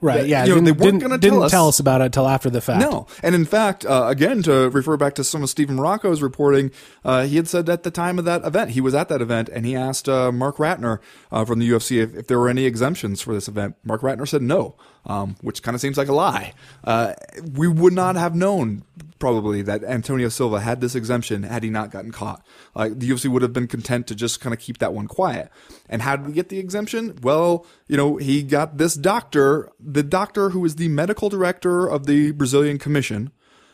[0.04, 0.44] Right, yeah.
[0.44, 2.60] you know, they weren't gonna didn't tell us- tell us about it until after the
[2.60, 2.80] fact.
[2.80, 6.70] No, and in fact, uh, again to refer back to some of Steven Marrocco's reporting,
[7.04, 9.48] uh, he had said at the time of that event, he was at that event,
[9.48, 10.98] and he asked uh, Marc Ratner
[11.32, 13.76] uh, from the UFC if, if there were any exemptions for this event.
[13.82, 14.74] Marc Ratner said no,
[15.06, 16.52] um, which kind of seems like a lie.
[16.84, 17.14] Uh,
[17.54, 18.82] we would not have known
[19.18, 22.44] probably that Antonio Silva had this exemption had he not gotten caught.
[22.74, 25.50] Like the UFC would have been content to just kind of keep that one quiet.
[25.88, 27.18] And how did we get the exemption?
[27.22, 32.06] Well, you know, he got this doctor, the doctor who is the medical director of
[32.06, 33.30] the Brazilian Commission,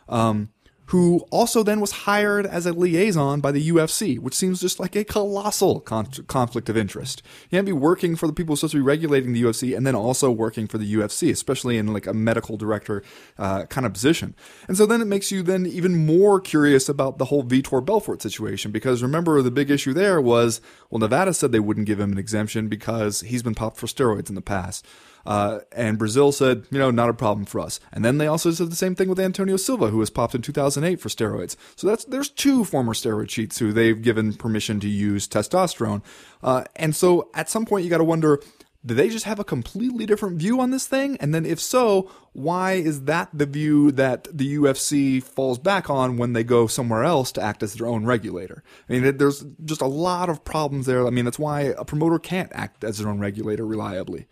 [0.09, 0.51] um,
[0.91, 4.97] who also then was hired as a liaison by the UFC, which seems just like
[4.97, 7.23] a colossal con- conflict of interest.
[7.45, 9.95] You can't be working for the people supposed to be regulating the UFC and then
[9.95, 13.05] also working for the UFC, especially in like a medical director
[13.39, 14.35] uh, kind of position.
[14.67, 18.21] And so then it makes you then even more curious about the whole Vitor Belfort
[18.21, 22.11] situation because remember the big issue there was well Nevada said they wouldn't give him
[22.11, 24.85] an exemption because he's been popped for steroids in the past.
[25.27, 27.81] Uh, and Brazil said, you know, not a problem for us.
[27.93, 30.43] And then they also said the same thing with Antonio Silva, who was popped in
[30.43, 31.57] 2008 for steroids.
[31.77, 36.03] So that's there's two former steroid cheats who they've given permission to use testosterone.
[36.43, 38.41] Uh, and so at some point you got to wonder,
[38.85, 41.19] do they just have a completely different view on this thing?
[41.21, 46.17] And then if so, why is that the view that the UFC falls back on
[46.17, 48.63] when they go somewhere else to act as their own regulator?
[48.89, 51.07] I mean, there's just a lot of problems there.
[51.07, 54.27] I mean, that's why a promoter can't act as their own regulator reliably.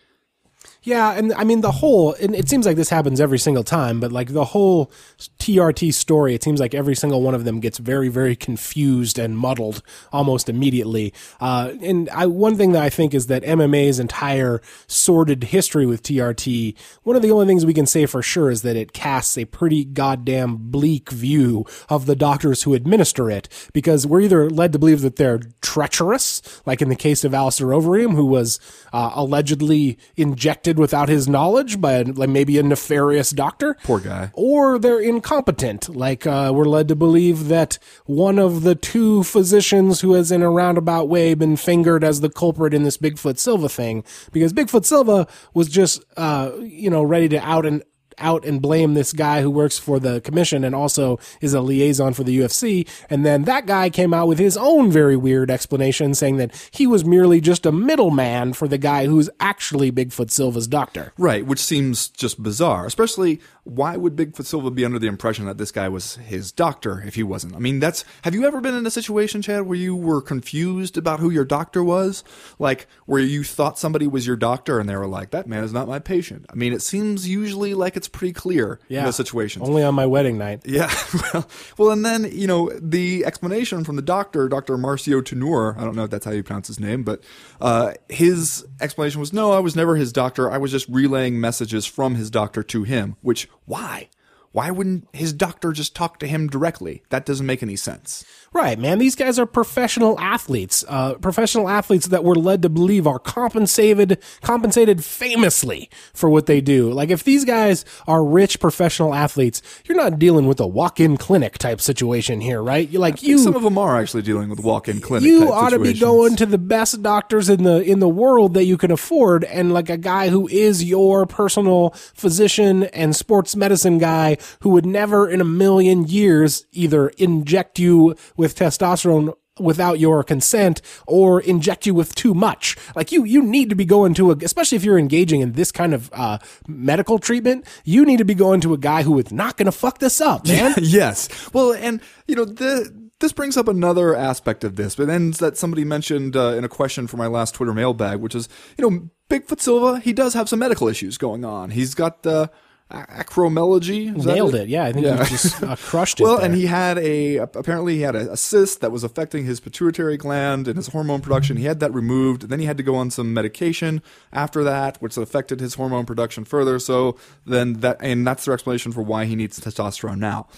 [0.85, 2.15] Yeah, and I mean the whole.
[2.15, 4.91] And it seems like this happens every single time, but like the whole
[5.39, 9.37] TRT story, it seems like every single one of them gets very, very confused and
[9.37, 11.13] muddled almost immediately.
[11.41, 16.03] Uh, and I, one thing that I think is that MMA's entire sordid history with
[16.03, 19.37] TRT, one of the only things we can say for sure is that it casts
[19.37, 24.73] a pretty goddamn bleak view of the doctors who administer it, because we're either led
[24.73, 28.61] to believe that they're treacherous, like in the case of Alistair Overeem, who was
[28.93, 33.77] uh, allegedly injected without his knowledge by like maybe a nefarious doctor.
[33.85, 34.33] Poor guy.
[34.33, 35.89] Or they're incompetent.
[35.89, 40.43] Like uh, we're led to believe that one of the two physicians who has in
[40.43, 44.03] a roundabout way been fingered as the culprit in this Bigfoot Silva thing,
[44.33, 47.85] because Bigfoot Silva was just uh, you know ready to out and
[48.21, 52.15] out and blame this guy who works for the commission and also is a liaison
[52.15, 52.89] for the UFC.
[53.11, 56.87] And then that guy came out with his own very weird explanation saying that he
[56.87, 61.13] was merely just a middleman for the guy who's actually Bigfoot Silva's doctor.
[61.19, 65.59] Right, which seems just bizarre, especially why would Bigfoot Silva be under the impression that
[65.59, 67.55] this guy was his doctor if he wasn't?
[67.55, 70.97] I mean, that's have you ever been in a situation, Chad, where you were confused
[70.97, 72.25] about who your doctor was?
[72.59, 75.73] Like where you thought somebody was your doctor and they were like, That man is
[75.73, 76.47] not my patient.
[76.51, 79.01] I mean, it seems usually like it's pretty clear Yeah.
[79.01, 79.69] in those situations.
[79.69, 80.63] Only on my wedding night.
[80.65, 80.93] Yeah,
[81.35, 85.77] well, well, and then you know the explanation from the doctor, Doctor Marcio Tannure.
[85.79, 87.23] I don't know if that's how you pronounce his name, but
[87.61, 90.51] uh, his explanation was, "No, I was never his doctor.
[90.51, 94.09] I was just relaying messages from his doctor to him." Which why?
[94.53, 97.03] Why wouldn't his doctor just talk to him directly?
[97.11, 98.25] That doesn't make any sense.
[98.53, 98.99] Right, man.
[98.99, 100.85] These guys are professional athletes.
[100.89, 106.61] Uh, professional athletes that we're led to believe are compensated, compensated famously for what they
[106.61, 106.91] do.
[106.91, 111.59] Like if these guys are rich professional athletes, you're not dealing with a walk-in clinic
[111.59, 112.89] type situation here, right?
[112.89, 113.39] You like you.
[113.39, 115.27] Some of them are actually dealing with walk-in clinic.
[115.29, 118.65] you ought to be going to the best doctors in the in the world that
[118.65, 123.99] you can afford and like a guy who is your personal physician and sports medicine
[123.99, 130.23] guy who would never in a million years either inject you with testosterone without your
[130.23, 132.77] consent or inject you with too much.
[132.95, 135.73] Like you, you need to be going to a, especially if you're engaging in this
[135.73, 139.33] kind of, uh, medical treatment, you need to be going to a guy who is
[139.33, 140.75] not going to fuck this up, man.
[140.81, 141.29] yes.
[141.53, 145.57] Well, and you know the this brings up another aspect of this, but then that
[145.57, 149.11] somebody mentioned uh, in a question for my last Twitter mailbag, which is you know
[149.29, 149.99] Bigfoot Silva.
[149.99, 151.71] He does have some medical issues going on.
[151.71, 152.47] He's got the uh,
[152.91, 154.17] acromegaly.
[154.17, 154.69] Is Nailed it.
[154.69, 154.85] Yeah.
[154.85, 155.19] I think Yeah.
[155.23, 156.25] you just uh, crushed it.
[156.25, 156.47] Well, there.
[156.47, 160.17] and he had a apparently he had a, a cyst that was affecting his pituitary
[160.17, 161.57] gland and his hormone production.
[161.57, 162.49] He had that removed.
[162.49, 166.45] Then he had to go on some medication after that, which affected his hormone production
[166.45, 166.79] further.
[166.79, 170.49] So then that and that's their explanation for why he needs testosterone now.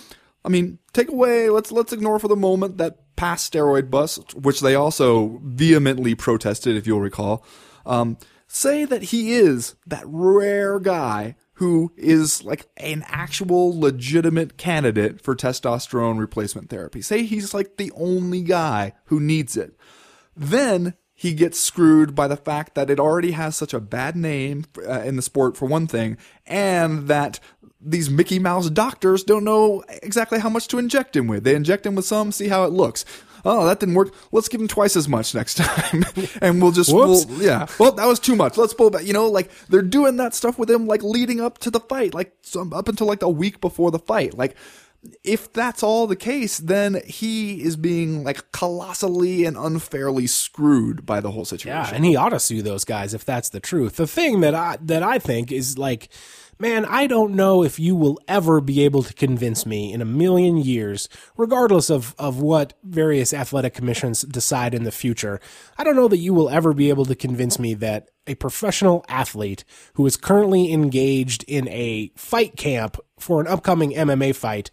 [0.44, 1.50] I mean, take away.
[1.50, 6.76] Let's let's ignore for the moment that past steroid bust, which they also vehemently protested,
[6.76, 7.44] if you'll recall.
[7.84, 8.16] Um,
[8.46, 15.36] say that he is that rare guy who is like an actual legitimate candidate for
[15.36, 17.02] testosterone replacement therapy.
[17.02, 19.76] Say he's like the only guy who needs it.
[20.34, 24.64] Then he gets screwed by the fact that it already has such a bad name
[24.88, 27.38] uh, in the sport for one thing, and that
[27.78, 31.44] these Mickey Mouse doctors don't know exactly how much to inject him with.
[31.44, 33.04] They inject him with some, see how it looks.
[33.44, 34.14] Oh, that didn't work.
[34.32, 36.04] Let's give him twice as much next time,
[36.40, 37.66] and we'll just, we'll, yeah.
[37.78, 38.56] Well, that was too much.
[38.56, 39.04] Let's pull back.
[39.04, 42.14] You know, like they're doing that stuff with him, like leading up to the fight,
[42.14, 44.36] like some, up until like a week before the fight.
[44.36, 44.56] Like,
[45.24, 51.20] if that's all the case, then he is being like colossally and unfairly screwed by
[51.20, 51.90] the whole situation.
[51.90, 53.96] Yeah, and he ought to sue those guys if that's the truth.
[53.96, 56.10] The thing that I that I think is like,
[56.60, 60.04] man, I don't know if you will ever be able to convince me in a
[60.04, 65.40] million years, regardless of of what various athletic commissions decide in the future.
[65.78, 69.04] I don't know that you will ever be able to convince me that a professional
[69.08, 74.70] athlete who is currently engaged in a fight camp for an upcoming MMA fight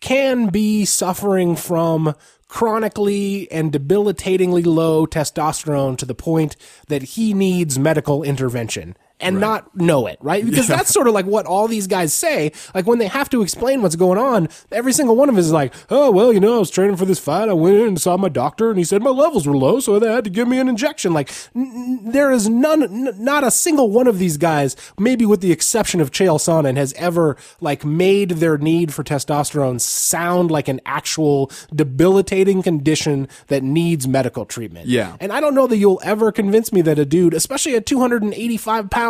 [0.00, 2.14] can be suffering from
[2.48, 6.56] chronically and debilitatingly low testosterone to the point
[6.88, 10.44] that he needs medical intervention and not know it, right?
[10.44, 12.52] Because that's sort of like what all these guys say.
[12.74, 15.52] Like when they have to explain what's going on, every single one of them is
[15.52, 17.48] like, oh, well, you know, I was training for this fight.
[17.48, 19.98] I went in and saw my doctor and he said my levels were low, so
[19.98, 21.12] they had to give me an injection.
[21.12, 25.40] Like n- there is none, n- not a single one of these guys, maybe with
[25.40, 30.68] the exception of Chael Sonnen, has ever like made their need for testosterone sound like
[30.68, 34.88] an actual debilitating condition that needs medical treatment.
[34.88, 35.16] Yeah.
[35.20, 38.90] And I don't know that you'll ever convince me that a dude, especially a 285
[38.90, 39.03] pound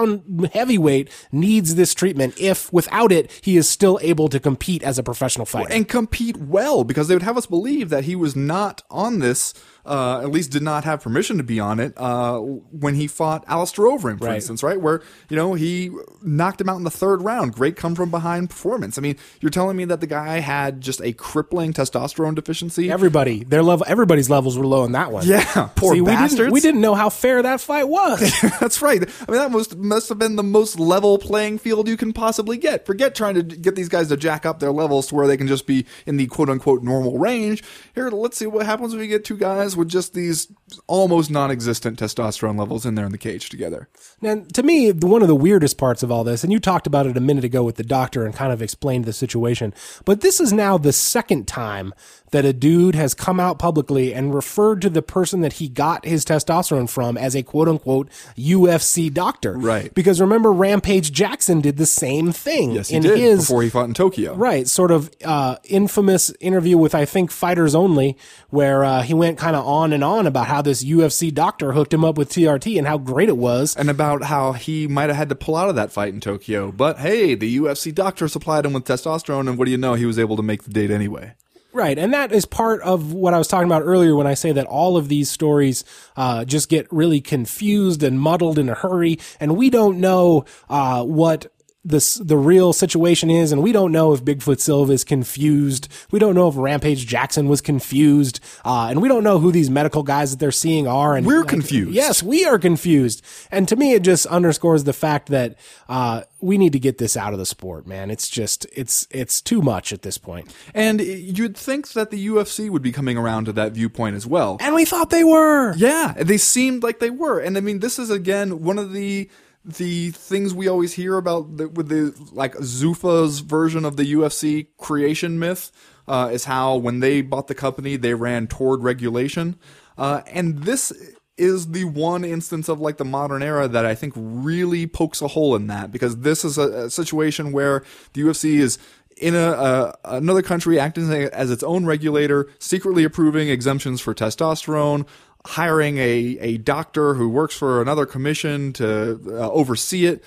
[0.53, 5.03] heavyweight, needs this treatment if without it, he is still able to compete as a
[5.03, 5.72] professional fighter.
[5.72, 9.55] and compete well because they would have us believe that he was not on this,
[9.87, 13.45] uh, at least did not have permission to be on it, uh, when he fought
[13.47, 14.37] Alistair Overeem, for Right.
[14.37, 14.80] instance, right?
[14.80, 15.91] Where, you know, he
[16.22, 17.55] knocked him out in the third round.
[17.55, 18.97] Great come from behind performance.
[18.99, 22.91] I mean, you're telling me that the guy had just a crippling testosterone deficiency?
[22.91, 25.26] Everybody, their level, everybody's levels were low in that one.
[25.26, 26.37] yeah, poor See, we bastards.
[26.37, 28.20] didn't, we didn't know how fair that fight was.
[28.61, 29.03] That's right.
[29.03, 32.57] I mean, that must must have been the most level playing field you can possibly
[32.57, 32.87] get.
[32.87, 35.47] Forget trying to get these guys to jack up their levels to where they can
[35.47, 37.62] just be in the quote unquote normal range.
[37.95, 40.53] Here, let's see what happens when we get two guys with just these
[40.87, 43.89] almost non-existent testosterone levels in there in the cage together.
[44.20, 47.07] Now, to me, one of the weirdest parts of all this, and you talked about
[47.07, 50.41] it a minute ago with the doctor and kind of explained the situation, but this
[50.41, 51.95] is now the second time
[52.35, 56.05] that a dude has come out publicly and referred to the person that he got
[56.05, 59.57] his testosterone from as a quote unquote UFC doctor.
[59.57, 59.95] Right.
[59.95, 63.70] Because remember, Rampage Jackson did the same thing Yes, he in did his before he
[63.70, 64.35] fought in Tokyo.
[64.35, 68.18] Right, sort of uh, infamous interview with I think Fighters Only,
[68.51, 71.95] where uh, he went kind of on and on about how this UFC doctor hooked
[71.95, 73.76] him up with TRT and how great it was.
[73.76, 76.72] And about how he might have had to pull out of that fight in Tokyo,
[76.72, 79.95] but hey, the UFC doctor supplied him with testosterone, and what do you know?
[79.95, 81.35] He was able to make the date anyway.
[81.75, 84.53] Right, and that is part of what I was talking about earlier when I say
[84.53, 85.85] that all of these stories
[86.16, 91.03] uh, just get really confused and muddled in a hurry, and we don't know uh,
[91.03, 91.53] what
[91.85, 95.89] this the real situation is, and we don't know if Bigfoot Silva is confused.
[96.11, 99.68] We don't know if Rampage Jackson was confused, uh, and we don't know who these
[99.68, 101.14] medical guys that they're seeing are.
[101.14, 101.93] And We're like, confused.
[101.93, 105.59] Yes, we are confused, and to me, it just underscores the fact that
[105.89, 108.11] uh, we need to get this out of the sport, man.
[108.11, 110.55] It's just it's it's too much at this point.
[110.72, 114.57] And you'd think that the UFC would be coming around to that viewpoint as well.
[114.61, 115.74] And we thought they were.
[115.76, 119.28] Yeah, they seemed like they were, and I mean, this is again one of the
[119.64, 124.66] the things we always hear about the, with the like Zuffa's version of the UFC
[124.76, 125.72] creation myth
[126.06, 129.56] uh, is how when they bought the company, they ran toward regulation,
[129.96, 130.92] uh, and this
[131.36, 135.28] is the one instance of like the modern era that I think really pokes a
[135.28, 138.78] hole in that because this is a, a situation where the UFC is
[139.16, 145.06] in a, another country acting as its own regulator, secretly approving exemptions for testosterone,
[145.47, 150.24] hiring a, a doctor who works for another commission to uh, oversee it.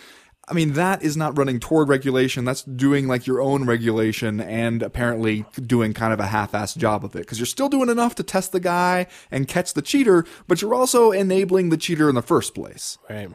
[0.49, 2.45] I mean, that is not running toward regulation.
[2.45, 7.17] That's doing like your own regulation and apparently doing kind of a half-assed job of
[7.17, 7.27] it.
[7.27, 10.73] Cause you're still doing enough to test the guy and catch the cheater, but you're
[10.73, 12.97] also enabling the cheater in the first place.
[13.09, 13.29] Right.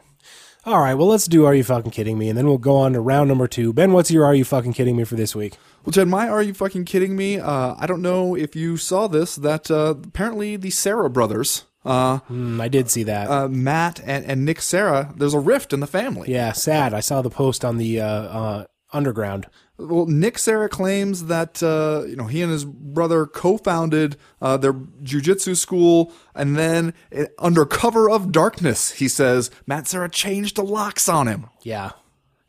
[0.65, 0.93] All right.
[0.93, 2.29] Well, let's do Are You Fucking Kidding Me?
[2.29, 3.73] And then we'll go on to round number two.
[3.73, 5.57] Ben, what's your Are You Fucking Kidding Me for this week?
[5.85, 7.37] Well, Jed, my Are You Fucking Kidding Me?
[7.37, 12.19] Uh, I don't know if you saw this, that uh, apparently the Serra brothers, uh,
[12.29, 13.29] Mm, I did see that.
[13.29, 16.31] uh, Matt and, and Nick Serra, there's a rift in the family.
[16.31, 16.93] yeah, sad.
[16.93, 19.47] I saw the post on the uh, uh, underground.
[19.77, 24.73] Well, Nick Serra claims that uh, you know he and his brother co-founded uh, their
[24.73, 30.63] jujitsu school, and then uh, under cover of darkness, he says Matt Serra changed the
[30.63, 31.47] locks on him.
[31.63, 31.91] Yeah.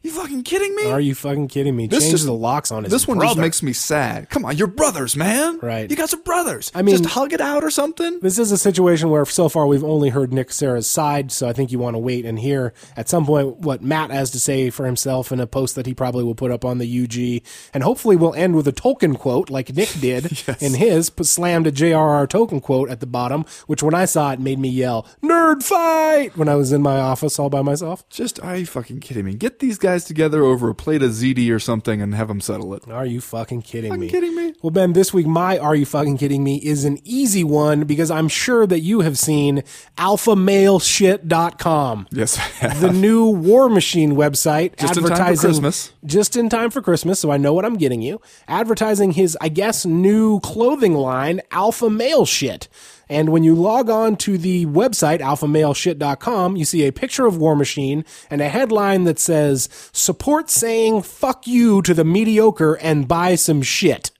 [0.04, 0.90] You fucking kidding me?
[0.90, 1.86] Are you fucking kidding me?
[1.86, 3.30] This Change just- the locks on his this one brother.
[3.30, 4.28] just makes me sad.
[4.28, 5.58] Come on, you're brothers, man.
[5.62, 5.90] Right.
[5.90, 6.70] You got some brothers.
[6.74, 8.20] I mean- just hug it out or something.
[8.20, 11.54] This is a situation where so far we've only heard Nick Serra's side, so I
[11.54, 14.68] think you want to wait and hear at some point what Matt has to say
[14.68, 17.42] for himself in a post that he probably will put up on the UG.
[17.72, 21.66] And hopefully we'll end with a Tolkien quote like Nick did in his, p- slammed
[21.66, 25.06] a JRR Tolkien quote at the bottom, which when I saw it made me yell,
[25.22, 28.06] nerd fight, when I was in my office all by myself.
[28.10, 29.32] Just are you fucking kidding me?
[29.34, 32.74] Get these guys together over a plate of ziti or something and have them settle
[32.74, 32.88] it.
[32.90, 34.08] Are you fucking kidding me?
[34.08, 34.52] kidding me?
[34.62, 38.10] Well, Ben, this week my Are You Fucking Kidding Me is an easy one because
[38.10, 39.62] I'm sure that you have seen
[39.98, 42.06] alphamaleshit.com.
[42.10, 42.80] Yes, I have.
[42.80, 45.92] the new War Machine website Just in time for advertising Christmas.
[46.04, 48.20] just in time for Christmas, so I know what I'm getting you.
[48.48, 52.68] Advertising his, I guess, new clothing line, Alpha Male Shit.
[53.08, 57.54] And when you log on to the website, alphamaleshit.com, you see a picture of War
[57.54, 63.34] Machine and a headline that says, support saying fuck you to the mediocre and buy
[63.34, 64.10] some shit.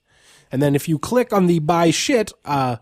[0.52, 2.76] And then if you click on the buy shit uh,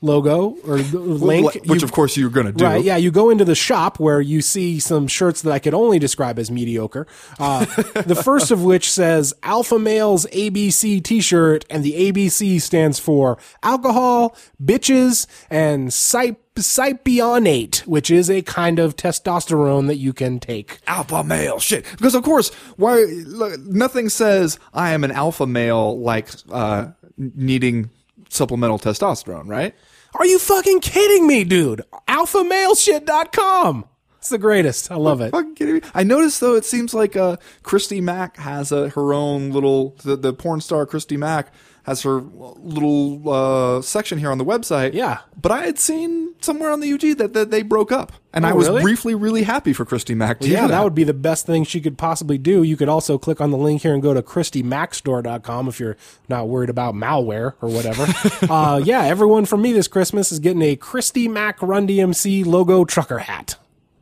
[0.00, 2.64] logo or the link, which you- of course you're going to do.
[2.64, 5.74] Right, yeah, you go into the shop where you see some shirts that I could
[5.74, 7.06] only describe as mediocre.
[7.38, 7.64] Uh,
[8.06, 14.36] the first of which says Alpha Male's ABC t-shirt, and the ABC stands for alcohol,
[14.62, 20.78] bitches, and cypionate, which is a kind of testosterone that you can take.
[20.86, 25.98] alpha male shit because of course why look, nothing says i am an alpha male
[26.00, 26.86] like uh
[27.16, 27.90] needing
[28.28, 29.74] supplemental testosterone right
[30.14, 31.82] Are you fucking kidding me, dude?
[32.08, 33.84] AlphaMaleShit.com.
[34.18, 34.90] It's the greatest.
[34.90, 35.30] I love it.
[35.30, 35.80] Fucking kidding me?
[35.94, 40.16] I noticed though it seems like uh Christy Mack has a, her own little the,
[40.16, 41.52] the porn star Christy Mack
[41.88, 44.92] has her little uh section here on the website.
[44.94, 45.18] Yeah.
[45.40, 48.12] But I had seen somewhere on the UG that, that they broke up.
[48.32, 48.82] And Oh, I was really?
[48.82, 51.64] briefly really happy for Christy Mack to Yeah, do that would be the best thing
[51.64, 52.62] she could possibly do.
[52.62, 55.96] You could also click on the link here and go to ChristyMacStore.com if you're
[56.28, 58.06] not worried about malware or whatever.
[58.52, 62.84] uh, yeah, everyone from me this Christmas is getting a Christy Mack Run DMC logo
[62.84, 63.56] trucker hat.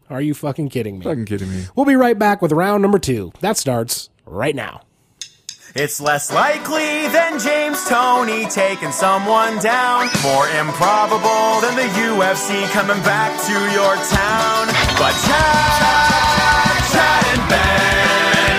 [0.08, 1.04] Are you fucking kidding me?
[1.04, 1.64] fucking kidding me.
[1.74, 3.32] We'll be right back with round number two.
[3.40, 4.82] That starts right now.
[5.78, 10.08] It's less likely than James Toney taking someone down.
[10.22, 14.68] More improbable than the UFC coming back to your town.
[14.96, 18.56] But Chad, Chad and Ben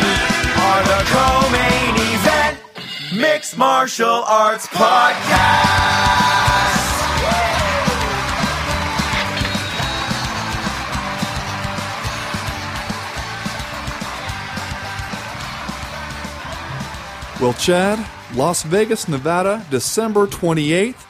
[0.62, 2.60] are the co-main event
[3.20, 6.47] mixed martial arts podcast.
[17.40, 21.06] Well, Chad, Las Vegas, Nevada, December 28th.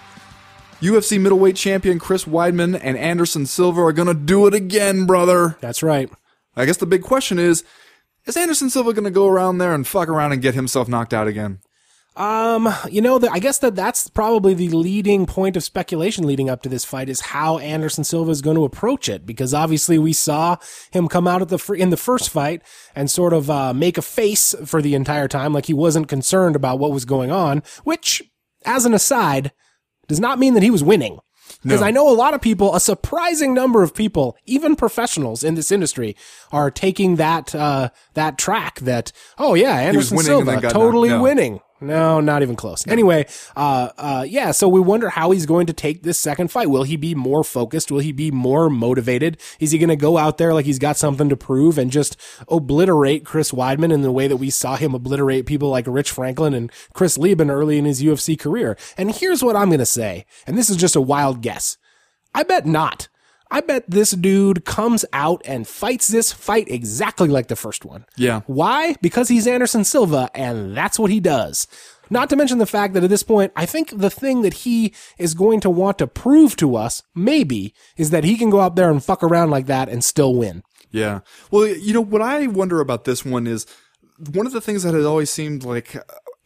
[0.82, 5.55] UFC middleweight champion Chris Weidman and Anderson Silva are going to do it again, brother.
[5.61, 6.09] That's right.
[6.53, 7.63] I guess the big question is
[8.25, 11.13] is Anderson Silva going to go around there and fuck around and get himself knocked
[11.13, 11.59] out again?
[12.18, 16.49] Um, you know, the, I guess that that's probably the leading point of speculation leading
[16.49, 19.99] up to this fight is how Anderson Silva is going to approach it because obviously
[19.99, 20.57] we saw
[20.89, 22.63] him come out at the in the first fight
[22.95, 26.55] and sort of uh, make a face for the entire time, like he wasn't concerned
[26.55, 27.61] about what was going on.
[27.84, 28.24] Which,
[28.65, 29.51] as an aside,
[30.07, 31.20] does not mean that he was winning.
[31.63, 35.55] Because I know a lot of people, a surprising number of people, even professionals in
[35.55, 36.15] this industry,
[36.51, 38.80] are taking that uh, that track.
[38.80, 41.22] That oh yeah, Anderson Silva totally no.
[41.22, 41.59] winning.
[41.80, 42.86] No, not even close.
[42.88, 44.51] Anyway, uh, uh, yeah.
[44.51, 46.69] So we wonder how he's going to take this second fight.
[46.69, 47.91] Will he be more focused?
[47.91, 49.38] Will he be more motivated?
[49.59, 52.17] Is he going to go out there like he's got something to prove and just
[52.49, 56.55] obliterate Chris Weidman in the way that we saw him obliterate people like Rich Franklin
[56.55, 58.75] and Chris Leben early in his UFC career?
[58.97, 61.78] And here's what I'm going to say, and this is just a wild guess.
[62.34, 63.07] I bet not.
[63.50, 68.06] I bet this dude comes out and fights this fight exactly like the first one.
[68.16, 68.41] Yeah.
[68.48, 68.95] Why?
[69.02, 71.68] Because he's Anderson Silva, and that's what he does.
[72.10, 74.93] Not to mention the fact that at this point, I think the thing that he
[75.18, 78.76] is going to want to prove to us, maybe, is that he can go out
[78.76, 80.64] there and fuck around like that and still win.
[80.89, 81.20] Yeah.
[81.52, 83.66] Well, you know, what I wonder about this one is
[84.32, 85.95] one of the things that has always seemed like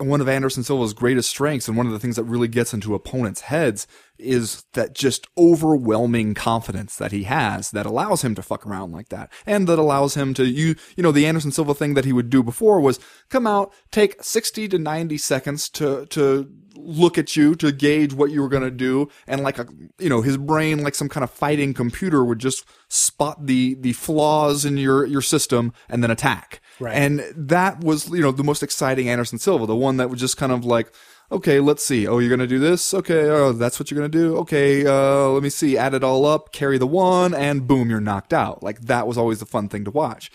[0.10, 2.96] one of Anderson Silva's greatest strengths and one of the things that really gets into
[2.96, 3.88] opponents' heads
[4.18, 9.10] is that just overwhelming confidence that he has that allows him to fuck around like
[9.10, 9.32] that.
[9.46, 12.30] And that allows him to you you know the Anderson Silva thing that he would
[12.30, 13.00] do before was
[13.30, 18.32] come out take 60 to 90 seconds to to look at you to gauge what
[18.32, 19.10] you were going to do.
[19.28, 19.68] And like a
[20.00, 23.94] you know his brain like some kind of fighting computer would just spot the the
[23.94, 26.96] flaws in your your system and then attack Right.
[26.96, 30.36] and that was you know the most exciting Anderson Silva the one that was just
[30.36, 30.92] kind of like
[31.32, 32.08] okay let's see.
[32.08, 32.94] Oh you're going to do this?
[32.94, 33.30] Okay.
[33.30, 34.38] Oh that's what you're going to do?
[34.38, 35.78] Okay uh let me see.
[35.78, 38.64] Add it all up carry the one and boom you're knocked out.
[38.64, 40.32] Like that was always the fun thing to watch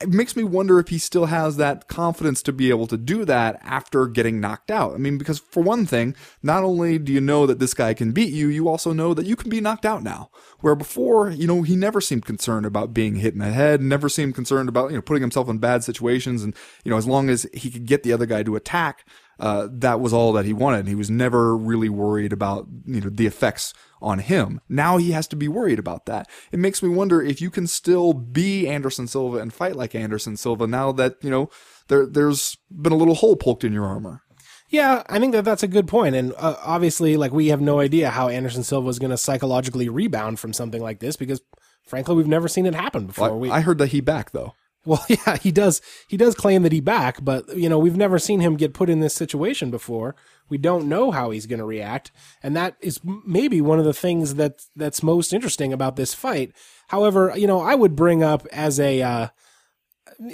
[0.00, 3.24] it makes me wonder if he still has that confidence to be able to do
[3.24, 4.92] that after getting knocked out.
[4.92, 8.10] I mean, because for one thing, not only do you know that this guy can
[8.10, 10.30] beat you, you also know that you can be knocked out now.
[10.60, 14.08] Where before, you know, he never seemed concerned about being hit in the head, never
[14.08, 16.42] seemed concerned about, you know, putting himself in bad situations.
[16.42, 19.06] And, you know, as long as he could get the other guy to attack,
[19.38, 20.88] uh, that was all that he wanted.
[20.88, 23.74] He was never really worried about, you know, the effects
[24.04, 24.60] on him.
[24.68, 26.28] Now he has to be worried about that.
[26.52, 30.36] It makes me wonder if you can still be Anderson Silva and fight like Anderson
[30.36, 31.50] Silva now that, you know,
[31.88, 34.22] there, there's been a little hole poked in your armor.
[34.70, 36.16] Yeah, I think that that's a good point.
[36.16, 39.88] And uh, obviously, like, we have no idea how Anderson Silva is going to psychologically
[39.88, 41.40] rebound from something like this because,
[41.84, 43.30] frankly, we've never seen it happen before.
[43.30, 44.54] I, we, I heard that he back though.
[44.86, 45.80] Well, yeah, he does.
[46.08, 48.90] He does claim that he back, but you know we've never seen him get put
[48.90, 50.14] in this situation before.
[50.48, 52.12] We don't know how he's going to react,
[52.42, 56.52] and that is maybe one of the things that that's most interesting about this fight.
[56.88, 59.28] However, you know, I would bring up as a uh,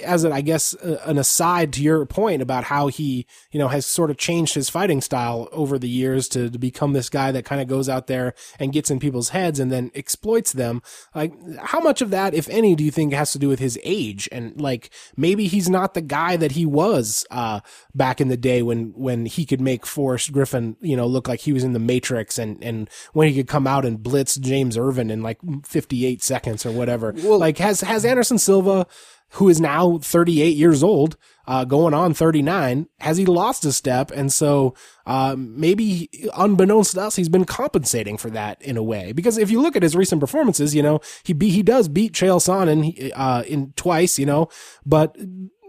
[0.03, 3.67] as an, I guess, uh, an aside to your point about how he, you know,
[3.67, 7.31] has sort of changed his fighting style over the years to, to become this guy
[7.31, 10.81] that kind of goes out there and gets in people's heads and then exploits them.
[11.15, 13.79] Like, how much of that, if any, do you think has to do with his
[13.83, 14.27] age?
[14.31, 17.61] And like, maybe he's not the guy that he was, uh,
[17.93, 21.41] back in the day when, when he could make Forrest Griffin, you know, look like
[21.41, 24.77] he was in the Matrix and, and when he could come out and blitz James
[24.77, 27.13] Irvin in like 58 seconds or whatever.
[27.13, 28.87] like, has, has Anderson Silva,
[29.33, 31.17] who is now 38 years old,
[31.47, 34.11] uh, going on 39, has he lost a step?
[34.11, 34.75] And so,
[35.05, 39.13] uh, maybe unbeknownst to us, he's been compensating for that in a way.
[39.13, 42.13] Because if you look at his recent performances, you know, he be, he does beat
[42.13, 44.49] Chael Sonnen, uh, in twice, you know,
[44.85, 45.17] but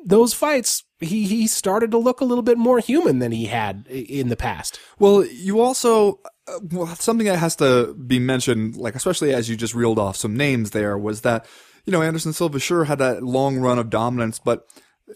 [0.04, 3.86] those fights, he, he started to look a little bit more human than he had
[3.88, 4.80] in the past.
[4.98, 9.56] Well, you also uh, well, something that has to be mentioned, like especially as you
[9.56, 11.46] just reeled off some names there, was that
[11.84, 14.66] you know Anderson Silva sure had that long run of dominance, but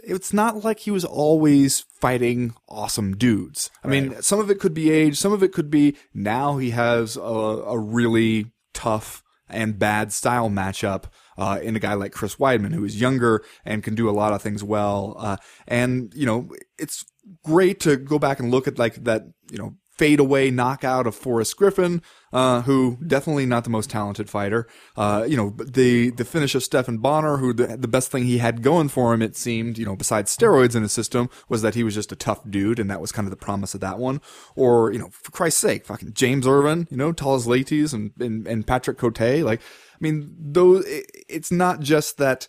[0.02, 3.70] it's not like he was always fighting awesome dudes.
[3.84, 6.70] I mean, some of it could be age, some of it could be now he
[6.70, 11.04] has a, a really tough and bad style matchup
[11.38, 14.32] uh, in a guy like Chris Weidman, who is younger and can do a lot
[14.32, 15.14] of things well.
[15.18, 15.36] Uh,
[15.66, 16.48] and you know,
[16.78, 17.04] it's
[17.44, 21.14] great to go back and look at like that, you know, fade away knockout of
[21.14, 22.02] Forrest Griffin,
[22.36, 24.68] uh, who definitely not the most talented fighter.
[24.94, 28.36] Uh, you know, the, the finish of Stephan Bonnar, who the, the best thing he
[28.36, 31.74] had going for him, it seemed, you know, besides steroids in his system, was that
[31.74, 33.98] he was just a tough dude, and that was kind of the promise of that
[33.98, 34.20] one.
[34.54, 38.46] Or, you know, for Christ's sake, fucking James Irvin, you know, Thales Leites and, and,
[38.46, 39.18] and Patrick Cote.
[39.42, 42.48] Like, I mean, those, it, it's not just that,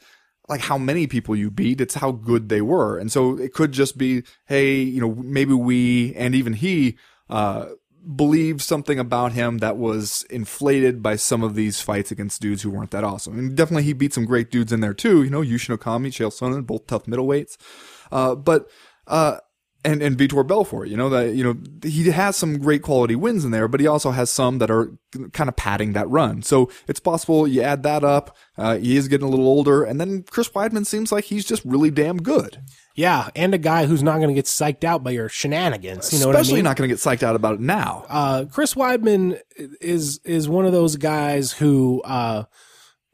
[0.49, 2.97] like how many people you beat, it's how good they were.
[2.97, 6.97] And so it could just be, hey, you know, maybe we, and even he,
[7.29, 7.67] uh,
[8.15, 12.69] believed something about him that was inflated by some of these fights against dudes who
[12.69, 13.37] weren't that awesome.
[13.37, 16.31] And definitely he beat some great dudes in there too, you know, Yushin Okami, Chael
[16.31, 17.57] Sonnen, both tough middleweights.
[18.11, 18.69] Uh, but,
[19.07, 19.37] uh,
[19.87, 23.45] and, and Vitor Belfort, you know, that, you know, he has some great quality wins
[23.45, 24.91] in there, but he also has some that are
[25.31, 26.41] kind of padding that run.
[26.41, 28.35] So it's possible you add that up.
[28.57, 29.83] Uh, he is getting a little older.
[29.83, 32.61] And then Chris Weidman seems like he's just really damn good.
[32.95, 33.29] Yeah.
[33.35, 36.11] And a guy who's not going to get psyched out by your shenanigans.
[36.11, 36.63] You know Especially what I mean?
[36.65, 38.05] not going to get psyched out about it now.
[38.09, 39.39] uh, Chris Weidman
[39.79, 42.43] is is one of those guys who, uh,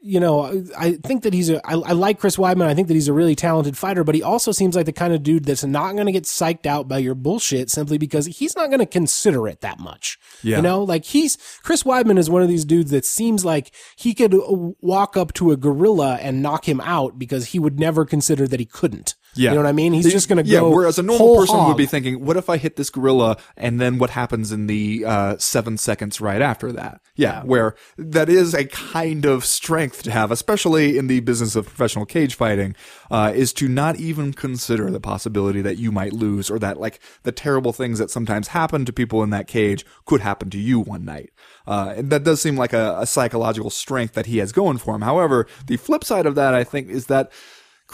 [0.06, 1.66] you know, I think that he's a.
[1.66, 2.66] I, I like Chris Weidman.
[2.66, 5.14] I think that he's a really talented fighter, but he also seems like the kind
[5.14, 8.54] of dude that's not going to get psyched out by your bullshit simply because he's
[8.54, 10.18] not going to consider it that much.
[10.42, 10.56] Yeah.
[10.56, 14.12] You know, like he's Chris Weidman is one of these dudes that seems like he
[14.12, 14.34] could
[14.82, 18.60] walk up to a gorilla and knock him out because he would never consider that
[18.60, 19.14] he couldn't.
[19.36, 19.50] Yeah.
[19.50, 19.92] You know what I mean?
[19.92, 20.50] He's just going to go.
[20.50, 20.70] yeah, go.
[20.70, 21.68] whereas a normal person hog.
[21.68, 25.04] would be thinking, what if I hit this gorilla and then what happens in the
[25.06, 27.00] uh, seven seconds right after that?
[27.16, 31.66] Yeah, where that is a kind of strength to have, especially in the business of
[31.66, 32.74] professional cage fighting,
[33.10, 37.00] uh, is to not even consider the possibility that you might lose or that like
[37.22, 40.80] the terrible things that sometimes happen to people in that cage could happen to you
[40.80, 41.30] one night.
[41.66, 44.94] Uh, and that does seem like a, a psychological strength that he has going for
[44.94, 45.02] him.
[45.02, 47.32] However, the flip side of that, I think, is that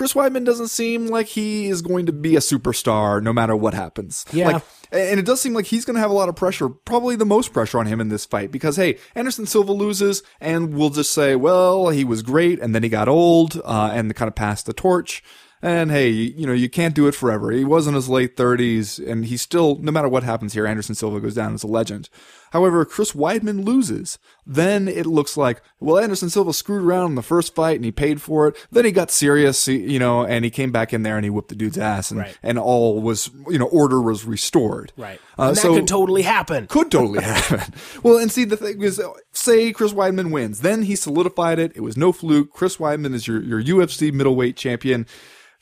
[0.00, 3.74] Chris Weidman doesn't seem like he is going to be a superstar no matter what
[3.74, 4.24] happens.
[4.32, 4.48] Yeah.
[4.48, 7.16] Like, and it does seem like he's going to have a lot of pressure, probably
[7.16, 10.88] the most pressure on him in this fight because, hey, Anderson Silva loses and we'll
[10.88, 14.34] just say, well, he was great and then he got old, uh, and kind of
[14.34, 15.22] passed the torch.
[15.62, 17.50] And hey, you, you know, you can't do it forever.
[17.50, 20.94] He was in his late 30s and he's still, no matter what happens here, Anderson
[20.94, 22.08] Silva goes down as a legend.
[22.52, 24.18] However, Chris Weidman loses.
[24.46, 27.92] Then it looks like, well, Anderson Silva screwed around in the first fight and he
[27.92, 28.56] paid for it.
[28.72, 31.50] Then he got serious, you know, and he came back in there and he whipped
[31.50, 32.38] the dude's ass and, Right.
[32.42, 34.92] and all was, you know, order was restored.
[34.96, 35.20] Right.
[35.38, 36.68] Uh, that so could totally happen.
[36.68, 37.74] could totally happen.
[38.02, 39.00] well, and see, the thing is,
[39.32, 41.72] say Chris Weidman wins, then he solidified it.
[41.76, 42.50] It was no fluke.
[42.54, 45.06] Chris Weidman is your, your UFC middleweight champion.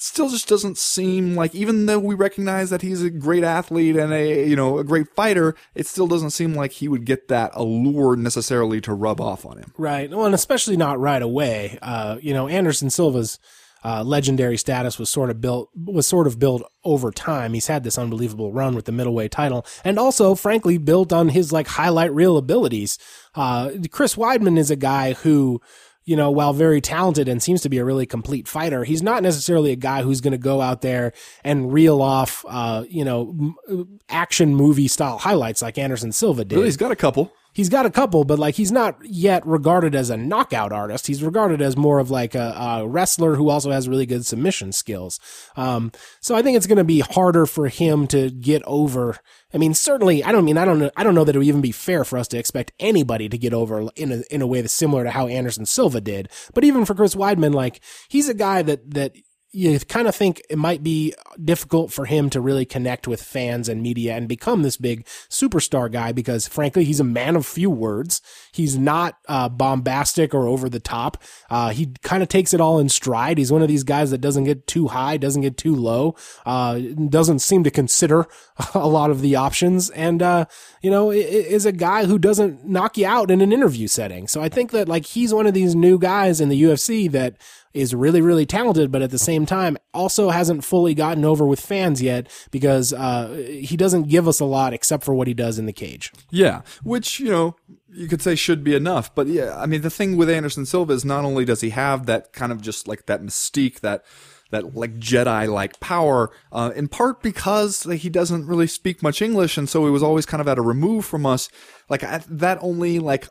[0.00, 4.12] Still just doesn't seem like, even though we recognize that he's a great athlete and
[4.12, 7.50] a, you know, a great fighter, it still doesn't seem like he would get that
[7.54, 9.72] allure necessarily to rub off on him.
[9.76, 10.08] Right.
[10.08, 11.80] Well, and especially not right away.
[11.82, 13.40] Uh, you know, Anderson Silva's
[13.84, 17.54] uh, legendary status was sort of built was sort of built over time.
[17.54, 21.52] He's had this unbelievable run with the middleweight title, and also, frankly, built on his
[21.52, 22.98] like highlight reel abilities.
[23.34, 25.60] Uh, Chris Weidman is a guy who.
[26.08, 29.22] You know, while very talented and seems to be a really complete fighter, he's not
[29.22, 31.12] necessarily a guy who's going to go out there
[31.44, 36.64] and reel off, uh, you know, m- action movie style highlights like Anderson Silva did.
[36.64, 37.30] He's got a couple.
[37.58, 41.08] He's got a couple, but like he's not yet regarded as a knockout artist.
[41.08, 44.70] He's regarded as more of like a, a wrestler who also has really good submission
[44.70, 45.18] skills.
[45.56, 45.90] Um,
[46.20, 49.18] so I think it's going to be harder for him to get over.
[49.52, 50.92] I mean, certainly, I don't mean I don't know.
[50.96, 53.36] I don't know that it would even be fair for us to expect anybody to
[53.36, 56.28] get over in a in a way that's similar to how Anderson Silva did.
[56.54, 59.16] But even for Chris Weidman, like he's a guy that that
[59.50, 63.68] you kind of think it might be difficult for him to really connect with fans
[63.68, 67.70] and media and become this big superstar guy because frankly he's a man of few
[67.70, 68.20] words.
[68.52, 71.22] He's not uh, bombastic or over the top.
[71.48, 73.38] Uh, he kind of takes it all in stride.
[73.38, 76.78] He's one of these guys that doesn't get too high doesn't get too low uh,
[77.08, 78.26] doesn't seem to consider
[78.74, 79.88] a lot of the options.
[79.90, 80.44] And uh,
[80.82, 84.28] you know is a guy who doesn't knock you out in an interview setting.
[84.28, 87.36] So i think that like he's one of these new guys in the ufc that
[87.74, 91.60] is really, really talented, but at the same time also hasn't fully gotten over with
[91.60, 93.28] fans yet because uh,
[93.60, 96.12] he doesn't give us a lot except for what he does in the cage.
[96.30, 97.56] Yeah, which you know
[97.90, 100.92] you could say should be enough, but yeah, I mean the thing with Anderson Silva
[100.92, 104.04] is not only does he have that kind of just like that mystique that
[104.50, 109.20] that like Jedi like power, uh, in part because like, he doesn't really speak much
[109.20, 111.48] English, and so he was always kind of at a remove from us.
[111.88, 113.28] Like I, that only like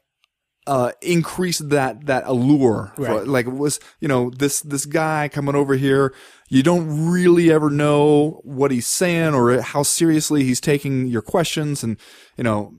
[0.67, 2.91] uh, increase that that allure.
[2.97, 6.13] For, like it was, you know, this this guy coming over here.
[6.49, 11.83] You don't really ever know what he's saying or how seriously he's taking your questions,
[11.83, 11.97] and
[12.35, 12.75] you know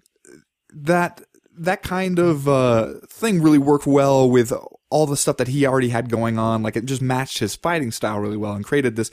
[0.73, 1.23] that
[1.59, 4.53] that kind of uh, thing really worked well with
[4.91, 6.63] all the stuff that he already had going on.
[6.63, 9.11] Like it just matched his fighting style really well and created this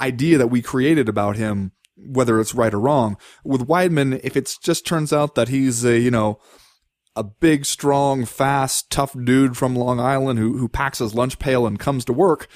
[0.00, 3.18] idea that we created about him, whether it's right or wrong.
[3.44, 6.40] With Weidman, if it just turns out that he's a you know
[7.16, 11.66] a big, strong, fast, tough dude from Long Island who who packs his lunch pail
[11.66, 12.48] and comes to work.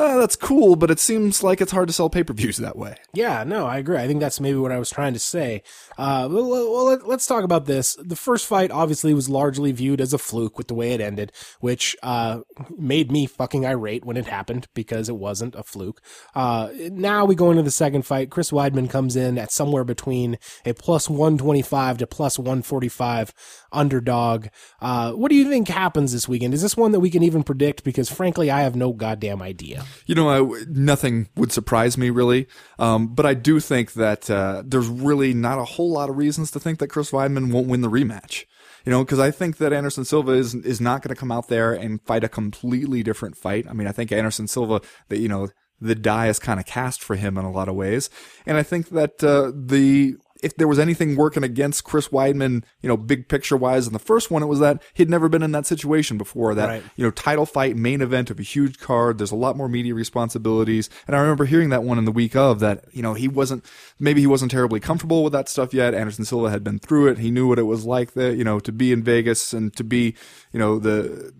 [0.00, 2.74] Uh, that's cool, but it seems like it's hard to sell pay per views that
[2.74, 2.96] way.
[3.12, 3.98] Yeah, no, I agree.
[3.98, 5.62] I think that's maybe what I was trying to say.
[5.98, 7.98] Uh, well, well let, let's talk about this.
[8.02, 11.32] The first fight obviously was largely viewed as a fluke with the way it ended,
[11.60, 12.40] which uh,
[12.78, 16.00] made me fucking irate when it happened because it wasn't a fluke.
[16.34, 18.30] Uh, now we go into the second fight.
[18.30, 23.34] Chris Weidman comes in at somewhere between a plus 125 to plus 145
[23.70, 24.46] underdog.
[24.80, 26.54] Uh, what do you think happens this weekend?
[26.54, 27.84] Is this one that we can even predict?
[27.84, 29.84] Because frankly, I have no goddamn idea.
[30.06, 32.46] You know, I, nothing would surprise me really,
[32.78, 36.50] um, but I do think that uh, there's really not a whole lot of reasons
[36.52, 38.44] to think that Chris Weidman won't win the rematch.
[38.84, 41.48] You know, because I think that Anderson Silva is is not going to come out
[41.48, 43.66] there and fight a completely different fight.
[43.68, 45.48] I mean, I think Anderson Silva, that you know,
[45.80, 48.08] the die is kind of cast for him in a lot of ways,
[48.46, 52.88] and I think that uh, the if there was anything working against Chris Weidman, you
[52.88, 55.52] know, big picture wise in the first one, it was that he'd never been in
[55.52, 56.54] that situation before.
[56.54, 56.82] That Right.
[56.96, 59.18] you know, title fight, main event of a huge card.
[59.18, 60.88] There's a lot more media responsibilities.
[61.06, 63.64] And I remember hearing that one in the week of that, you know, he wasn't,
[63.98, 65.94] maybe he wasn't terribly comfortable with that stuff yet.
[65.94, 67.18] Anderson Silva had been through it.
[67.18, 69.84] He knew what it was like that, you know, to be in Vegas and to
[69.84, 70.14] be,
[70.52, 71.32] you know, the,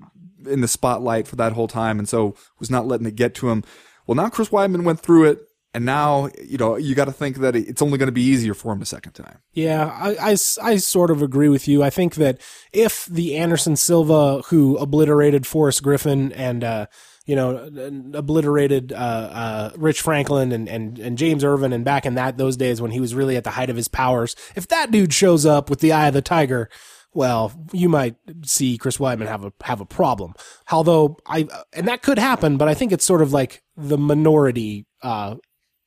[0.46, 1.98] in the spotlight for that whole time.
[1.98, 3.62] And so was not letting it get to him.
[4.07, 5.46] Well, now Chris Weidman went through it.
[5.72, 8.54] And now, you know, you got to think that it's only going to be easier
[8.54, 9.38] for him the second time.
[9.52, 11.82] Yeah, I I sort of agree with you.
[11.82, 12.40] I think that
[12.72, 16.86] if the Anderson Silva who obliterated Forrest Griffin and, uh,
[17.24, 17.70] you know,
[18.14, 22.56] obliterated uh, uh, Rich Franklin and, and, and James Irvin, and back in that those
[22.56, 25.46] days when he was really at the height of his powers, if that dude shows
[25.46, 26.68] up with the Eye of the Tiger,
[27.14, 30.34] well, you might see Chris Weidman have a have a problem.
[30.72, 34.86] Although I and that could happen, but I think it's sort of like the minority
[35.02, 35.36] uh,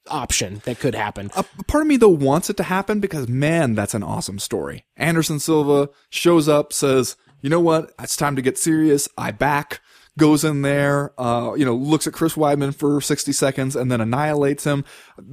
[0.10, 1.32] option that could happen.
[1.36, 4.86] a part of me though wants it to happen because man, that's an awesome story.
[4.97, 7.93] Anderson Silva shows up, says, "You know what?
[7.99, 9.08] It's time to get serious.
[9.18, 9.82] I back."
[10.16, 13.99] Goes in there, uh, you know, looks at Chris Weidman for 60 seconds and then
[13.99, 14.86] annihilates him,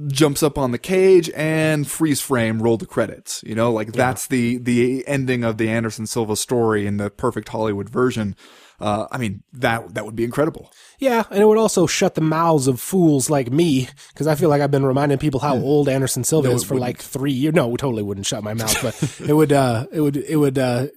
[0.07, 3.43] jumps up on the cage and freeze frame, roll the credits.
[3.45, 7.49] You know, like that's the, the ending of the Anderson Silva story in the perfect
[7.49, 8.35] Hollywood version.
[8.81, 10.71] Uh, I mean, that, that would be incredible.
[10.99, 14.49] Yeah, and it would also shut the mouths of fools like me because I feel
[14.49, 17.53] like I've been reminding people how old Anderson Silva is for like three years.
[17.53, 19.51] No, it totally wouldn't shut my mouth, but it would.
[19.51, 20.17] Uh, it would.
[20.17, 20.57] It would.
[20.57, 20.87] Uh,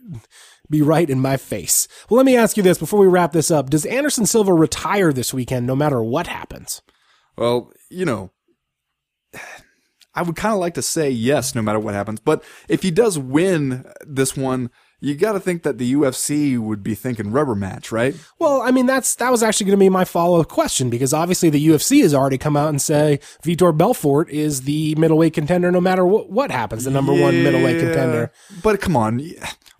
[0.70, 1.86] be right in my face.
[2.08, 5.12] Well, let me ask you this before we wrap this up: Does Anderson Silva retire
[5.12, 6.80] this weekend, no matter what happens?
[7.36, 8.32] Well, you know,
[10.14, 12.20] I would kind of like to say yes, no matter what happens.
[12.20, 14.70] But if he does win this one,
[15.00, 18.14] you got to think that the UFC would be thinking rubber match, right?
[18.38, 21.12] Well, I mean, that's that was actually going to be my follow up question because
[21.12, 25.70] obviously the UFC has already come out and say Vitor Belfort is the middleweight contender,
[25.70, 28.32] no matter what, what happens, the number one middleweight contender.
[28.62, 29.20] But come on.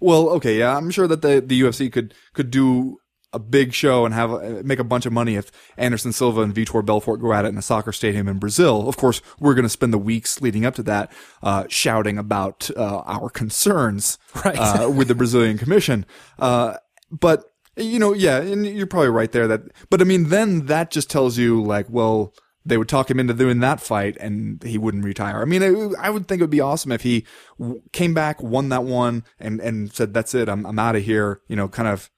[0.01, 2.99] Well, okay, yeah, I'm sure that the, the UFC could, could do
[3.35, 6.85] a big show and have make a bunch of money if Anderson Silva and Vitor
[6.85, 8.89] Belfort go at it in a soccer stadium in Brazil.
[8.89, 11.13] Of course, we're going to spend the weeks leading up to that
[11.43, 14.57] uh, shouting about uh, our concerns Right.
[14.57, 16.07] uh, with the Brazilian Commission.
[16.39, 16.77] Uh,
[17.11, 17.45] but
[17.77, 19.49] you know, yeah, and you're probably right there.
[19.49, 22.33] That, but I mean, then that just tells you like, well,
[22.65, 25.43] they would talk him into doing that fight and he wouldn't retire.
[25.43, 27.27] I mean, it, I would think it would be awesome if he
[27.59, 30.49] w- came back, won that one and, and said, that's it.
[30.49, 31.41] I'm, I'm out of here.
[31.49, 32.11] You know, kind of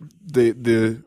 [0.00, 1.02] the, the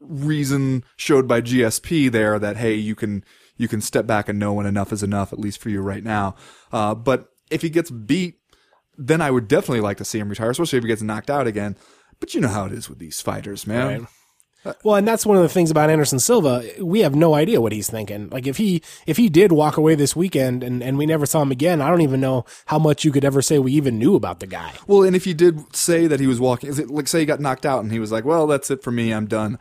[0.00, 3.24] reason showed by GSP there that hey, you can
[3.56, 6.02] you can step back and know when enough is enough, at least for you right
[6.02, 6.34] now.
[6.72, 8.40] Uh, but if he gets beat,
[8.96, 11.46] then I would definitely like to see him retire, especially if he gets knocked out
[11.46, 11.76] again.
[12.20, 14.00] But you know how it is with these fighters, man.
[14.00, 14.08] Right.
[14.82, 16.64] Well, and that's one of the things about Anderson Silva.
[16.80, 18.28] We have no idea what he's thinking.
[18.30, 21.42] Like if he if he did walk away this weekend and, and we never saw
[21.42, 24.14] him again, I don't even know how much you could ever say we even knew
[24.14, 24.72] about the guy.
[24.86, 27.26] Well, and if he did say that he was walking, is it like say he
[27.26, 29.12] got knocked out and he was like, "Well, that's it for me.
[29.12, 29.58] I'm done."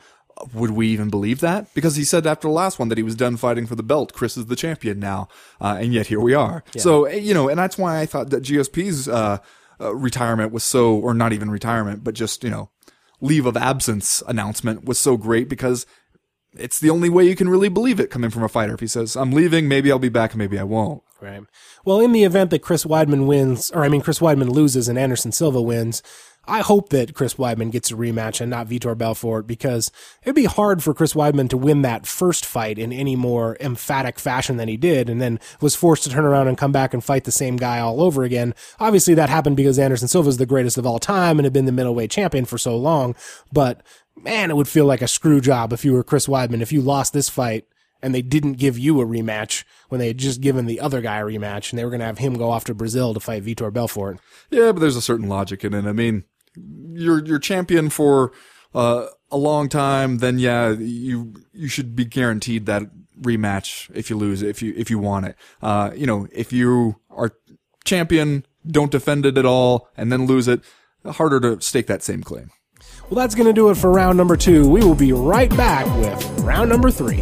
[0.53, 1.71] Would we even believe that?
[1.75, 4.13] Because he said after the last one that he was done fighting for the belt.
[4.13, 5.27] Chris is the champion now,
[5.61, 6.63] uh, and yet here we are.
[6.75, 9.37] So eh, you know, and that's why I thought that GSP's uh,
[9.79, 12.69] uh, retirement was so, or not even retirement, but just you know,
[13.23, 15.85] leave of absence announcement was so great because
[16.55, 18.73] it's the only way you can really believe it coming from a fighter.
[18.73, 21.01] If he says, I'm leaving, maybe I'll be back, maybe I won't.
[21.21, 21.43] Right.
[21.85, 24.99] Well, in the event that Chris Weidman wins, or I mean, Chris Weidman loses and
[24.99, 26.03] Anderson Silva wins,
[26.45, 29.91] I hope that Chris Weidman gets a rematch and not Vitor Belfort because
[30.23, 34.19] it'd be hard for Chris Weidman to win that first fight in any more emphatic
[34.19, 37.03] fashion than he did and then was forced to turn around and come back and
[37.03, 38.53] fight the same guy all over again.
[38.79, 41.65] Obviously that happened because Anderson Silva is the greatest of all time and had been
[41.65, 43.15] the middleweight champion for so long,
[43.53, 43.81] but
[44.17, 46.81] man, it would feel like a screw job if you were Chris Weidman if you
[46.81, 47.65] lost this fight
[48.01, 51.19] and they didn't give you a rematch when they had just given the other guy
[51.19, 53.45] a rematch and they were going to have him go off to Brazil to fight
[53.45, 54.19] Vitor Belfort.
[54.51, 55.85] Yeah, but there's a certain logic in it.
[55.85, 56.25] I mean,
[56.55, 58.31] you're you're champion for
[58.73, 62.83] uh, a long time, then yeah, you you should be guaranteed that
[63.19, 65.35] rematch if you lose if you if you want it.
[65.61, 67.31] Uh, you know, if you are
[67.85, 70.61] champion, don't defend it at all, and then lose it,
[71.05, 72.49] harder to stake that same claim.
[73.09, 74.67] Well, that's going to do it for round number two.
[74.69, 77.21] We will be right back with round number three.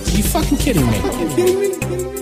[0.00, 2.21] Are you fucking kidding me?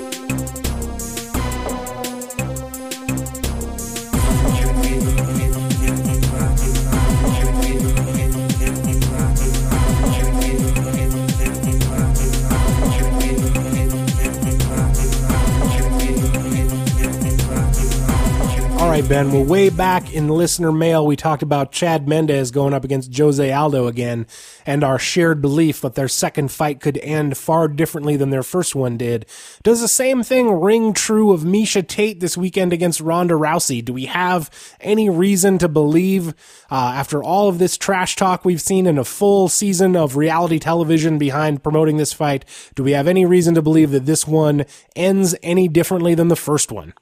[19.01, 19.33] Right, Ben.
[19.33, 23.51] Well, way back in listener mail, we talked about Chad Mendes going up against Jose
[23.51, 24.27] Aldo again,
[24.67, 28.75] and our shared belief that their second fight could end far differently than their first
[28.75, 29.25] one did.
[29.63, 33.83] Does the same thing ring true of Miesha Tate this weekend against Ronda Rousey?
[33.83, 36.35] Do we have any reason to believe,
[36.71, 40.59] uh, after all of this trash talk we've seen in a full season of reality
[40.59, 42.45] television behind promoting this fight,
[42.75, 46.37] do we have any reason to believe that this one ends any differently than the
[46.37, 46.93] first one?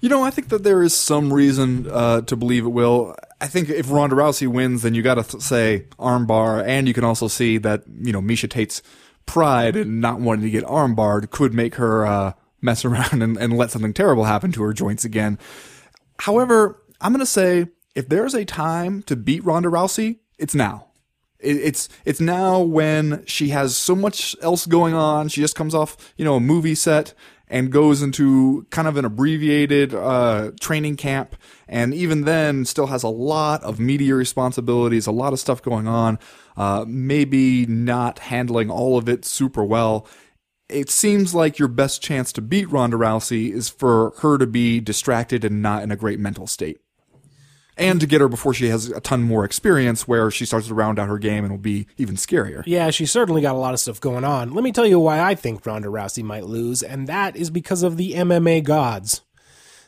[0.00, 3.16] You know, I think that there is some reason uh, to believe it will.
[3.40, 6.94] I think if Ronda Rousey wins, then you got to th- say armbar, and you
[6.94, 8.82] can also see that you know Miesha Tate's
[9.26, 13.56] pride and not wanting to get armbarred could make her uh, mess around and, and
[13.56, 15.38] let something terrible happen to her joints again.
[16.20, 20.86] However, I'm going to say if there's a time to beat Ronda Rousey, it's now.
[21.40, 25.28] It, it's it's now when she has so much else going on.
[25.28, 27.14] She just comes off, you know, a movie set
[27.50, 31.36] and goes into kind of an abbreviated uh, training camp,
[31.68, 35.88] and even then still has a lot of media responsibilities, a lot of stuff going
[35.88, 36.18] on.
[36.56, 40.06] Uh, maybe not handling all of it super well.
[40.68, 44.80] It seems like your best chance to beat Ronda Rousey is for her to be
[44.80, 46.78] distracted and not in a great mental state
[47.78, 50.74] and to get her before she has a ton more experience where she starts to
[50.74, 52.62] round out her game and will be even scarier.
[52.66, 54.52] Yeah, she's certainly got a lot of stuff going on.
[54.52, 57.82] Let me tell you why I think Ronda Rousey might lose, and that is because
[57.82, 59.22] of the MMA gods.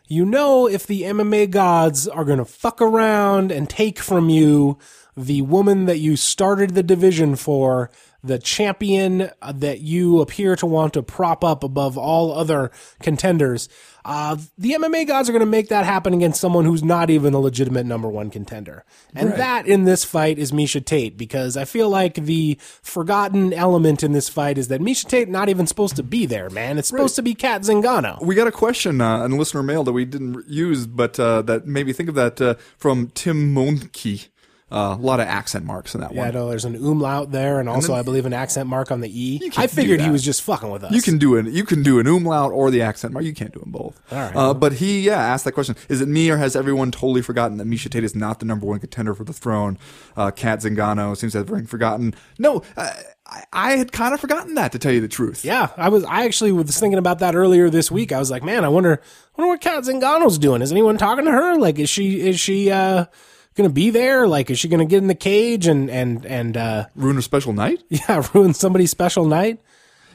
[0.06, 4.78] You know, if the MMA gods are going to fuck around and take from you
[5.16, 7.90] the woman that you started the division for,
[8.22, 12.70] the champion that you appear to want to prop up above all other
[13.02, 13.68] contenders,
[14.04, 17.34] uh, the MMA gods are going to make that happen against someone who's not even
[17.34, 18.84] a legitimate number one contender.
[19.14, 24.02] And that in this fight is Miesha Tate because I feel like the forgotten element
[24.02, 26.78] in this fight is that Miesha Tate not even supposed to be there, man.
[26.78, 28.22] It's supposed to be Cat Zingano.
[28.22, 31.66] We got a question uh, in listener mail that we didn't use, but uh, that
[31.66, 34.28] made me think of that uh, from Tim Monke.
[34.70, 36.16] Uh, a lot of accent marks in that one.
[36.16, 36.34] Yeah, I one.
[36.34, 39.50] know there's an umlaut there, and also I believe an accent mark on the E.
[39.56, 40.92] I figured he was just fucking with us.
[40.92, 41.46] You can do it.
[41.46, 43.24] You can do an umlaut or the accent mark.
[43.24, 44.00] You can't do them both.
[44.12, 44.36] All right.
[44.36, 47.58] Uh, but he, yeah, asked that question: Is it me or has everyone totally forgotten
[47.58, 49.76] that Miesha Tate is not the number one contender for the throne?
[50.16, 52.14] Uh, Cat Zingano seems to have very forgotten.
[52.38, 52.92] No, uh,
[53.26, 55.44] I, I had kind of forgotten that to tell you the truth.
[55.44, 56.04] Yeah, I was.
[56.04, 58.12] I actually was thinking about that earlier this week.
[58.12, 59.00] I was like, man, I wonder,
[59.36, 60.62] wonder what Cat Zingano's doing.
[60.62, 61.56] Is anyone talking to her?
[61.56, 63.06] Like, is she is she uh
[63.54, 64.26] gonna be there?
[64.26, 67.52] Like, is she gonna get in the cage and and and uh Ruin her special
[67.52, 67.82] night.
[67.88, 69.60] yeah, ruin somebody's special night?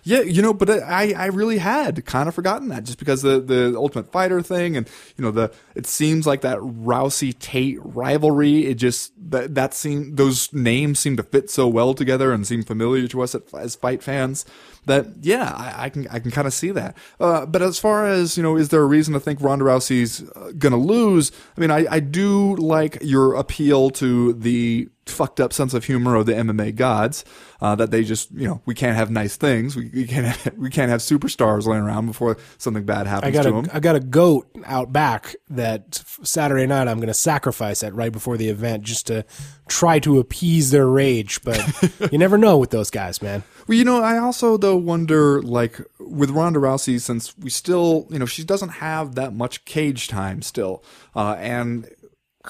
[0.07, 3.39] Yeah, you know, but I, I really had kind of forgotten that just because the,
[3.39, 4.87] the Ultimate Fighter thing and,
[5.17, 10.17] you know, the, it seems like that Rousey Tate rivalry, it just, that, that seemed,
[10.17, 14.03] those names seem to fit so well together and seem familiar to us as fight
[14.03, 14.45] fans
[14.85, 16.95] that, yeah, I, I can, I can kind of see that.
[17.19, 20.21] Uh, but as far as, you know, is there a reason to think Ronda Rousey's
[20.35, 21.31] uh, gonna lose?
[21.57, 26.15] I mean, I, I do like your appeal to the fucked up sense of humor
[26.15, 27.25] of the MMA gods.
[27.61, 29.75] Uh, that they just, you know, we can't have nice things.
[29.75, 33.31] We, we can't, have, we can't have superstars laying around before something bad happens I
[33.31, 33.71] got to a them.
[33.73, 38.11] I got a goat out back that Saturday night I'm going to sacrifice it right
[38.11, 39.25] before the event just to
[39.67, 41.41] try to appease their rage.
[41.43, 41.63] But
[42.11, 43.43] you never know with those guys, man.
[43.67, 48.19] Well, you know, I also though wonder, like with Ronda Rousey, since we still, you
[48.19, 50.83] know, she doesn't have that much cage time still,
[51.15, 51.89] uh, and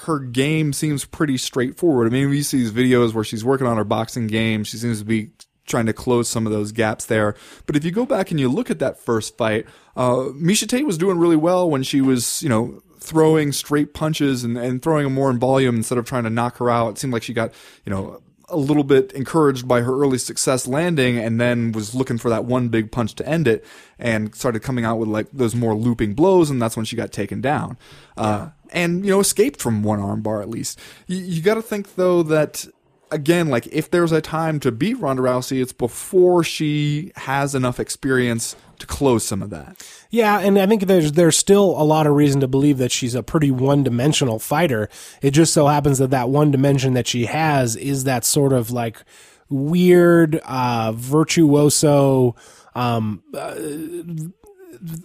[0.02, 2.06] her game seems pretty straightforward.
[2.06, 4.64] I mean, we see these videos where she's working on her boxing game.
[4.64, 5.30] She seems to be
[5.66, 7.34] trying to close some of those gaps there.
[7.66, 9.66] But if you go back and you look at that first fight,
[9.96, 14.44] uh, Miesha Tate was doing really well when she was, you know, throwing straight punches
[14.44, 16.90] and, and throwing them more in volume instead of trying to knock her out.
[16.90, 17.52] It seemed like she got,
[17.84, 22.18] you know, a little bit encouraged by her early success landing and then was looking
[22.18, 23.64] for that one big punch to end it
[23.98, 27.10] and started coming out with like those more looping blows and that's when she got
[27.10, 27.76] taken down.
[28.16, 30.78] Uh, and, you know, escaped from one arm bar at least.
[31.06, 32.66] You, you gotta think though that
[33.10, 37.78] again, like if there's a time to beat Ronda Rousey, it's before she has enough
[37.78, 39.86] experience to close some of that.
[40.10, 43.14] Yeah, and I think there's there's still a lot of reason to believe that she's
[43.14, 44.88] a pretty one-dimensional fighter.
[45.22, 48.70] It just so happens that that one dimension that she has is that sort of
[48.70, 49.02] like
[49.48, 52.34] weird uh virtuoso
[52.74, 53.54] um uh,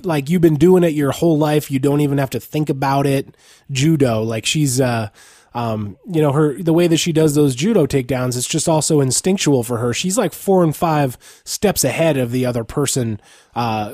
[0.04, 1.72] like you've been doing it your whole life.
[1.72, 3.36] You don't even have to think about it.
[3.72, 5.10] Judo like she's uh
[5.54, 9.02] um, you know, her the way that she does those judo takedowns, it's just also
[9.02, 9.94] instinctual for her.
[9.94, 13.20] She's like four and five steps ahead of the other person.
[13.54, 13.92] Uh,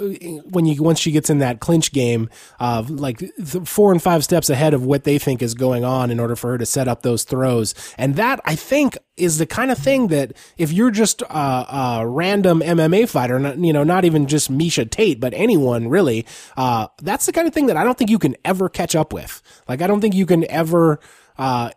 [0.51, 2.29] when you once she gets in that clinch game,
[2.59, 3.23] uh, like
[3.65, 6.51] four and five steps ahead of what they think is going on in order for
[6.51, 10.07] her to set up those throws, and that I think is the kind of thing
[10.07, 14.55] that if you're just a, a random MMA fighter, not, you know, not even just
[14.55, 16.23] Miesha Tate, but anyone really,
[16.55, 19.11] uh, that's the kind of thing that I don't think you can ever catch up
[19.11, 19.41] with.
[19.67, 20.99] Like I don't think you can ever
[21.37, 21.71] uh,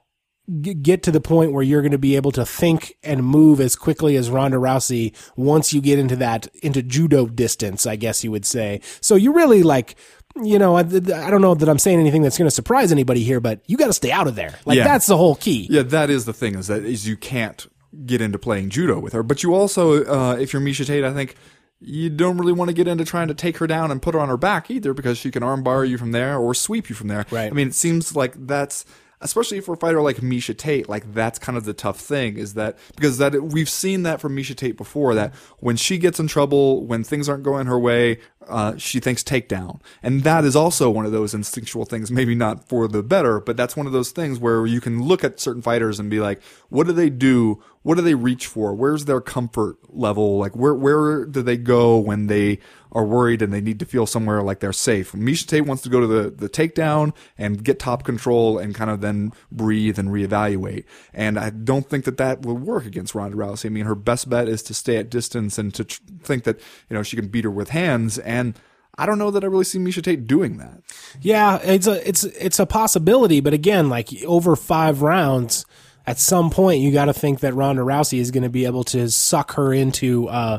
[0.60, 3.60] g- get to the point where you're going to be able to think and move
[3.60, 8.24] as quickly as Ronda Rousey once you get into that into judo distance, I guess
[8.24, 8.80] you would say.
[9.00, 9.96] So you really like.
[10.40, 13.24] You know, I, I don't know that I'm saying anything that's going to surprise anybody
[13.24, 14.54] here, but you got to stay out of there.
[14.64, 14.84] Like Yeah.
[14.84, 15.66] that's the whole key.
[15.68, 17.66] Yeah, that is the thing is that is you can't
[18.06, 21.12] get into playing judo with her, but you also, uh, if you're Miesha Tate, I
[21.12, 21.34] think
[21.80, 24.20] you don't really want to get into trying to take her down and put her
[24.20, 27.08] on her back either because she can armbar you from there or sweep you from
[27.08, 27.26] there.
[27.32, 27.50] Right.
[27.50, 28.84] I mean, it seems like that's
[29.20, 32.54] especially for a fighter like Miesha Tate, like that's kind of the tough thing is
[32.54, 36.26] that because that we've seen that from Miesha Tate before that when she gets in
[36.26, 38.18] trouble, when things aren't going her way,
[38.48, 42.10] uh, she thinks takedown, and that is also one of those instinctual things.
[42.10, 45.22] Maybe not for the better, but that's one of those things where you can look
[45.22, 47.62] at certain fighters and be like, what do they do?
[47.82, 48.74] What do they reach for?
[48.74, 50.38] Where's their comfort level?
[50.38, 52.58] Like where where do they go when they
[52.92, 55.12] are worried and they need to feel somewhere like they're safe?
[55.12, 58.90] Miesha Tate wants to go to the the takedown and get top control and kind
[58.90, 60.84] of then breathe and reevaluate.
[61.14, 63.66] And I don't think that that will work against Ronda Rousey.
[63.66, 66.60] I mean, her best bet is to stay at distance and to tr- think that
[66.90, 68.58] you know she can beat her with hands and.
[68.98, 70.82] I don't know that I really see Miesha Tate doing that.
[71.22, 75.64] Yeah, it's a it's it's a possibility, but again, like over five rounds,
[76.06, 78.84] at some point you got to think that Ronda Rousey is going to be able
[78.84, 80.58] to suck her into uh,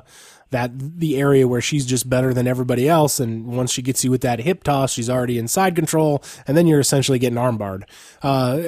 [0.52, 4.12] that the area where she's just better than everybody else, and once she gets you
[4.12, 7.84] with that hip toss, she's already in side control, and then you're essentially getting armbarred.
[8.22, 8.62] Uh,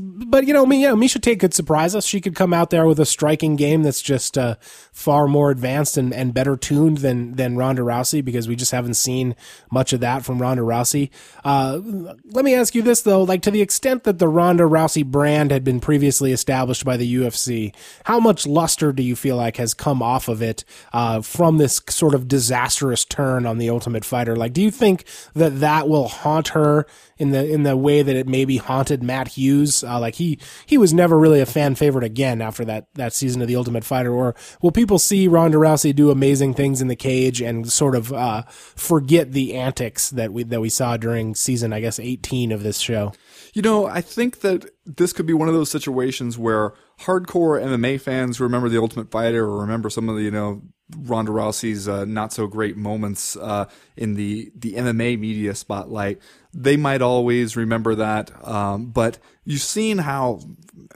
[0.00, 2.04] but you know, me, yeah, Miesha Tate could surprise us.
[2.04, 4.56] She could come out there with a striking game that's just uh,
[4.92, 8.94] far more advanced and, and better tuned than than Ronda Rousey because we just haven't
[8.94, 9.34] seen
[9.70, 11.10] much of that from Ronda Rousey.
[11.42, 11.80] Uh,
[12.24, 15.50] let me ask you this though, like to the extent that the Ronda Rousey brand
[15.50, 17.74] had been previously established by the UFC,
[18.04, 21.80] how much luster do you feel like has come off of it uh, from this
[21.88, 24.34] sort of disastrous turn on the Ultimate Fighter?
[24.34, 25.04] Like, do you think
[25.34, 26.86] that that will haunt her
[27.18, 29.84] in the in the way that it maybe haunted Matt Hughes?
[29.84, 33.40] Uh, like he he was never really a fan favorite again after that that season
[33.40, 34.12] of the Ultimate Fighter.
[34.12, 38.12] Or will people see Ronda Rousey do amazing things in the cage and sort of
[38.12, 42.64] uh, forget the antics that we that we saw during season I guess eighteen of
[42.64, 43.12] this show?
[43.54, 46.72] You know, I think that this could be one of those situations where
[47.02, 50.62] hardcore MMA fans remember the Ultimate Fighter or remember some of the, you know,
[50.96, 53.66] Ronda Rousey's uh, not so great moments uh,
[53.96, 56.18] in the the MMA media spotlight,
[56.52, 58.30] they might always remember that.
[58.46, 60.40] Um, but you've seen how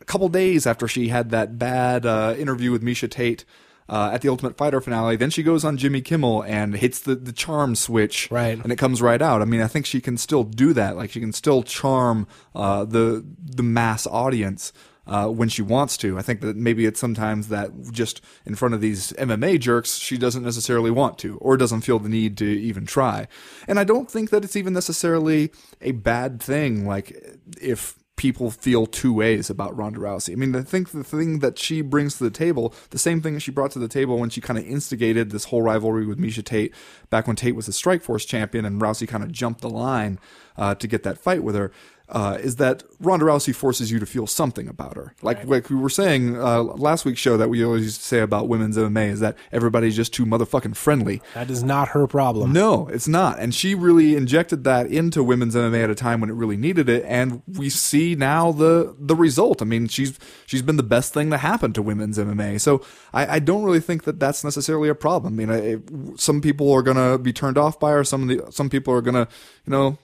[0.01, 3.45] a couple days after she had that bad uh, interview with Miesha Tate.
[3.87, 5.15] uh, at the Ultimate Fighter finale.
[5.17, 8.59] Then she goes on Jimmy Kimmel and hits the, the charm switch, Right.
[8.63, 9.43] And it comes right out.
[9.43, 10.97] I mean, I think she can still do that.
[10.97, 14.73] Like she can still charm uh, the the mass audience.
[15.07, 18.75] Uh, when she wants to, I think that maybe it's sometimes that just in front
[18.75, 22.47] of these MMA jerks, she doesn't necessarily want to, or doesn't feel the need to
[22.47, 23.29] even try.
[23.69, 25.53] And I don't think that it's even necessarily
[25.83, 26.87] a bad thing.
[26.87, 30.33] Like if people feel two ways about Ronda Rousey.
[30.33, 33.39] I mean, I think the thing that she brings to the table, the same thing
[33.39, 36.45] she brought to the table when she kind of instigated this whole rivalry with Miesha
[36.45, 36.73] Tate
[37.11, 40.21] back when Tate was the Strikeforce champion and Rousey kind of jumped the line
[40.57, 41.73] uh, to get that fight with her.
[42.09, 45.15] Uh, is that Ronda Rousey forces you to feel something about her?
[45.23, 48.21] Like like we were saying uh, last week's show that we always used to say
[48.21, 51.23] about women's MMA is that everybody's just too motherfucking friendly.
[51.33, 52.53] That is not her problem.
[52.53, 53.39] No, it's not.
[53.39, 56.91] And she really injected that into women's MMA at a time when it really needed
[56.91, 59.63] it, and we see now the the result.
[59.63, 62.61] I mean, she's she's been the best thing to happen to women's MMA.
[62.61, 62.85] So
[63.15, 65.41] I, I don't really think that that's necessarily a problem.
[65.41, 68.05] I mean, I, some people are gonna be turned off by her.
[68.05, 69.27] Some of the some people are gonna,
[69.65, 69.99] you know,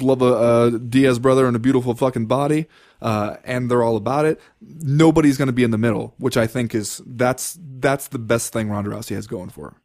[0.00, 2.66] love a, a Diaz brother and a beautiful fucking body.
[3.00, 4.40] Uh, and they're all about it.
[4.60, 8.52] Nobody's going to be in the middle, which I think is that's that's the best
[8.52, 9.76] thing Ronda Rousey has going for her.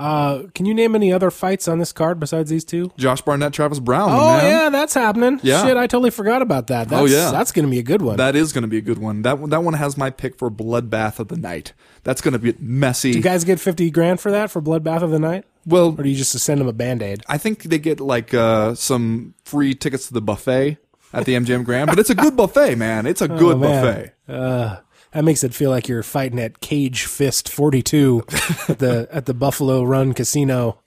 [0.00, 2.90] Uh, can you name any other fights on this card besides these two?
[2.96, 4.10] Josh Barnett, Travis Browne.
[4.10, 4.44] Oh man.
[4.44, 5.38] yeah, that's happening.
[5.42, 5.64] Yeah.
[5.66, 6.88] Shit, I totally forgot about that.
[6.88, 7.30] That's, Oh, yeah.
[7.30, 8.16] that's gonna be a good one.
[8.16, 9.22] That is going to be a good one.
[9.22, 11.74] That one- that one has my pick for bloodbath of the night.
[12.02, 13.12] That's going to be messy.
[13.12, 16.02] Do you guys get fifty grand for that for Bloodbath of the Night, well, or
[16.02, 17.22] do you just send them a band aid?
[17.28, 20.78] I think they get like uh, some free tickets to the buffet
[21.12, 23.04] at the MGM Grand, but it's a good buffet, man.
[23.04, 23.84] It's a good Oh, man.
[23.84, 24.14] buffet.
[24.32, 24.76] Uh,
[25.12, 28.24] that makes it feel like you're fighting at Cage Fist 42
[28.68, 30.80] at the at the Buffalo Run Casino,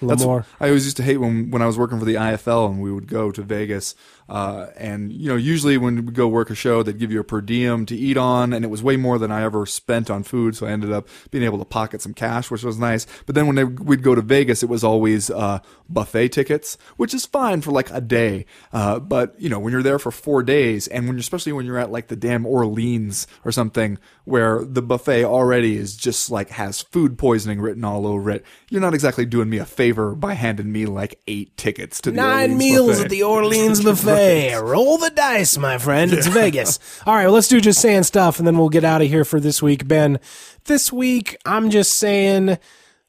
[0.00, 0.44] That's Lemoore.
[0.60, 2.92] I always used to hate when when I was working for the IFL and we
[2.92, 3.94] would go to Vegas.
[4.28, 7.24] Uh, and you know, usually when we go work a show, they'd give you a
[7.24, 10.22] per diem to eat on, and it was way more than I ever spent on
[10.22, 10.54] food.
[10.54, 13.06] So I ended up being able to pocket some cash, which was nice.
[13.24, 17.14] But then when they, we'd go to Vegas, it was always uh, buffet tickets, which
[17.14, 18.44] is fine for like a day.
[18.72, 21.64] Uh, but you know, when you're there for four days, and when you're, especially when
[21.64, 26.50] you're at like the damn Orleans or something, where the buffet already is just like
[26.50, 30.34] has food poisoning written all over it, you're not exactly doing me a favor by
[30.34, 33.04] handing me like eight tickets to the Nine Orleans meals buffet.
[33.04, 34.17] at the Orleans buffet.
[34.18, 36.12] Hey, roll the dice, my friend.
[36.12, 36.80] It's Vegas.
[37.06, 39.24] All right, well, let's do just saying stuff, and then we'll get out of here
[39.24, 39.86] for this week.
[39.86, 40.18] Ben,
[40.64, 42.58] this week I'm just saying.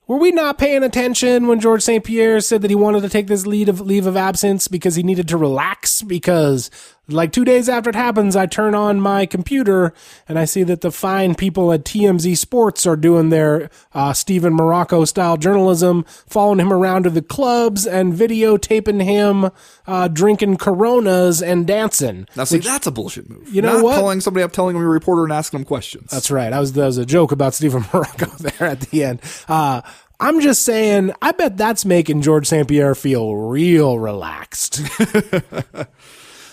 [0.06, 2.04] Were we not paying attention when George St.
[2.04, 5.04] Pierre said that he wanted to take this lead of leave of absence because he
[5.04, 6.04] needed to relax?
[6.04, 6.70] Because
[7.10, 9.94] like two days after it happens, I turn on my computer
[10.28, 14.54] and I see that the fine people at TMZ Sports are doing their uh, Steven
[14.54, 19.50] Marrocco style journalism, following him around to the clubs and videotaping him
[19.88, 22.28] uh, drinking Coronas and dancing.
[22.36, 23.54] Now, see, that's a bullshit move.
[23.54, 23.96] You know Not what?
[23.96, 26.12] calling somebody up, telling them you're a reporter, and asking them questions.
[26.12, 26.52] That's right.
[26.54, 29.22] I was that was a joke about Steven Marrocco there at the end.
[29.48, 29.82] Uh,
[30.22, 32.68] I'm just saying, I bet that's making George St.
[32.68, 34.82] Pierre feel real relaxed.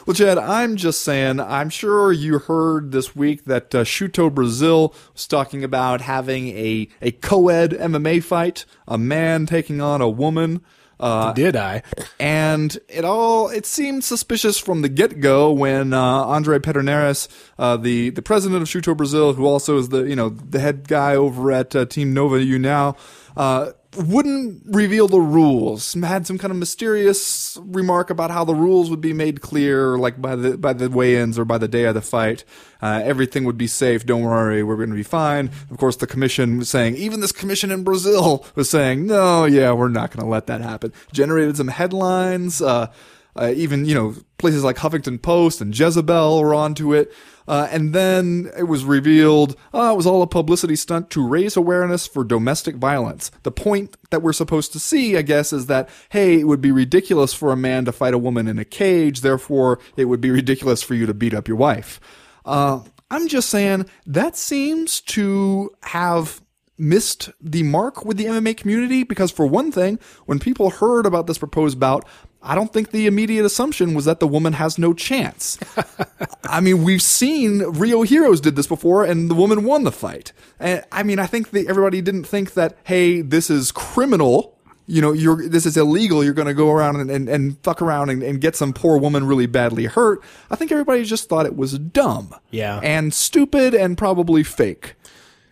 [0.07, 4.95] Well, Chad, I'm just saying, I'm sure you heard this week that uh, Shooto Brazil
[5.13, 10.61] was talking about having a, a co-ed MMA fight, a man taking on a woman.
[11.01, 11.83] Uh, Did I?
[12.21, 17.27] and it all it seemed suspicious from the get go when uh, Andre Pederneiras,
[17.59, 20.87] uh, the the president of Shooto Brazil, who also is the you know the head
[20.87, 22.97] guy over at uh, Team Nova União,
[23.37, 25.95] uh, wouldn't reveal the rules.
[25.95, 30.21] Had some kind of mysterious remark about how the rules would be made clear, like
[30.21, 32.45] by the by the weigh-ins or by the day of the fight.
[32.83, 34.05] Uh, everything would be safe.
[34.05, 35.51] Don't worry, we're going to be fine.
[35.71, 39.73] Of course, the commission was saying, even this commission in Brazil was saying, no, yeah,
[39.73, 40.93] we're not going to let that happen.
[41.11, 42.61] Generated some headlines.
[42.61, 42.93] Uh,
[43.37, 47.13] uh, even you know places like Huffington Post and Jezebel were onto it.
[47.49, 51.57] Uh, and then it was revealed uh, it was all a publicity stunt to raise
[51.57, 53.31] awareness for domestic violence.
[53.45, 56.73] The point that we're supposed to see, I guess, is that hey, it would be
[56.73, 59.21] ridiculous for a man to fight a woman in a cage.
[59.21, 62.01] Therefore, it would be ridiculous for you to beat up your wife.
[62.45, 62.81] Uh,
[63.11, 66.41] I'm just saying that seems to have
[66.79, 71.27] missed the mark with the MMA community because, for one thing, when people heard about
[71.27, 72.07] this proposed bout,
[72.47, 75.59] I don't think the immediate assumption was that the woman has no chance.
[76.45, 80.33] I mean, we've seen Rio Heroes did this before, and the woman won the fight.
[80.61, 84.57] And I mean, I think that everybody didn't think that, hey, this is criminal.
[84.87, 86.23] You know, you're this is illegal.
[86.23, 88.97] You're going to go around and, and, and fuck around and, and get some poor
[88.99, 90.23] woman really badly hurt.
[90.49, 92.79] I think everybody just thought it was dumb, Yeah.
[92.85, 94.95] and stupid, and probably fake.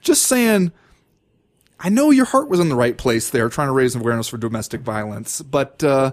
[0.00, 0.70] Just saying.
[1.80, 4.38] I know your heart was in the right place there, trying to raise awareness for
[4.38, 6.12] domestic violence, but uh,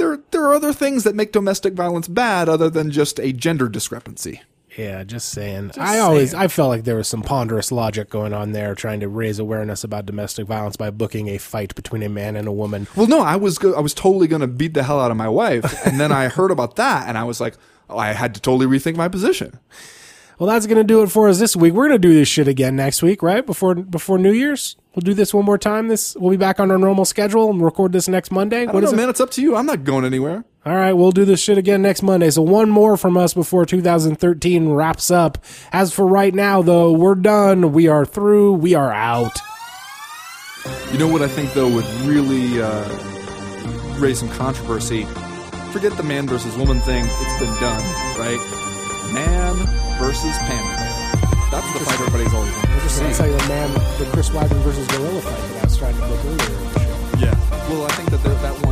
[0.00, 3.68] there there are other things that make domestic violence bad other than just a gender
[3.68, 4.42] discrepancy.
[4.76, 5.72] Yeah, just saying.
[5.76, 9.08] I always I felt like there was some ponderous logic going on there, trying to
[9.08, 12.86] raise awareness about domestic violence by booking a fight between a man and a woman.
[12.96, 15.16] Well, no, I was go- I was totally going to beat the hell out of
[15.16, 17.56] my wife, and then I heard about that, and I was like,
[17.88, 19.58] oh, I had to totally rethink my position.
[20.40, 21.74] Well, that's gonna do it for us this week.
[21.74, 23.44] We're gonna do this shit again next week, right?
[23.44, 25.88] Before before New Year's, we'll do this one more time.
[25.88, 28.62] This we'll be back on our normal schedule and record this next Monday.
[28.62, 29.10] I don't know, man.
[29.10, 29.54] It's up to you.
[29.54, 30.42] I'm not going anywhere.
[30.64, 32.30] All right, we'll do this shit again next Monday.
[32.30, 35.36] So one more from us before 2013 wraps up.
[35.72, 37.72] As for right now, though, we're done.
[37.72, 38.54] We are through.
[38.54, 39.38] We are out.
[40.90, 42.88] You know what I think though would really uh,
[43.98, 45.04] raise some controversy.
[45.70, 47.04] Forget the man versus woman thing.
[47.06, 47.82] It's been done,
[48.18, 49.12] right?
[49.12, 50.96] Man versus panda bear.
[51.52, 53.04] That's the fight everybody's always wanted to Interesting.
[53.06, 53.30] That's see.
[53.30, 53.68] like the man,
[54.00, 56.78] the Chris Weidman versus gorilla fight that I was trying to book earlier in the
[56.80, 56.96] show.
[57.20, 57.36] Yeah.
[57.68, 58.69] Well, I think that there, that one might have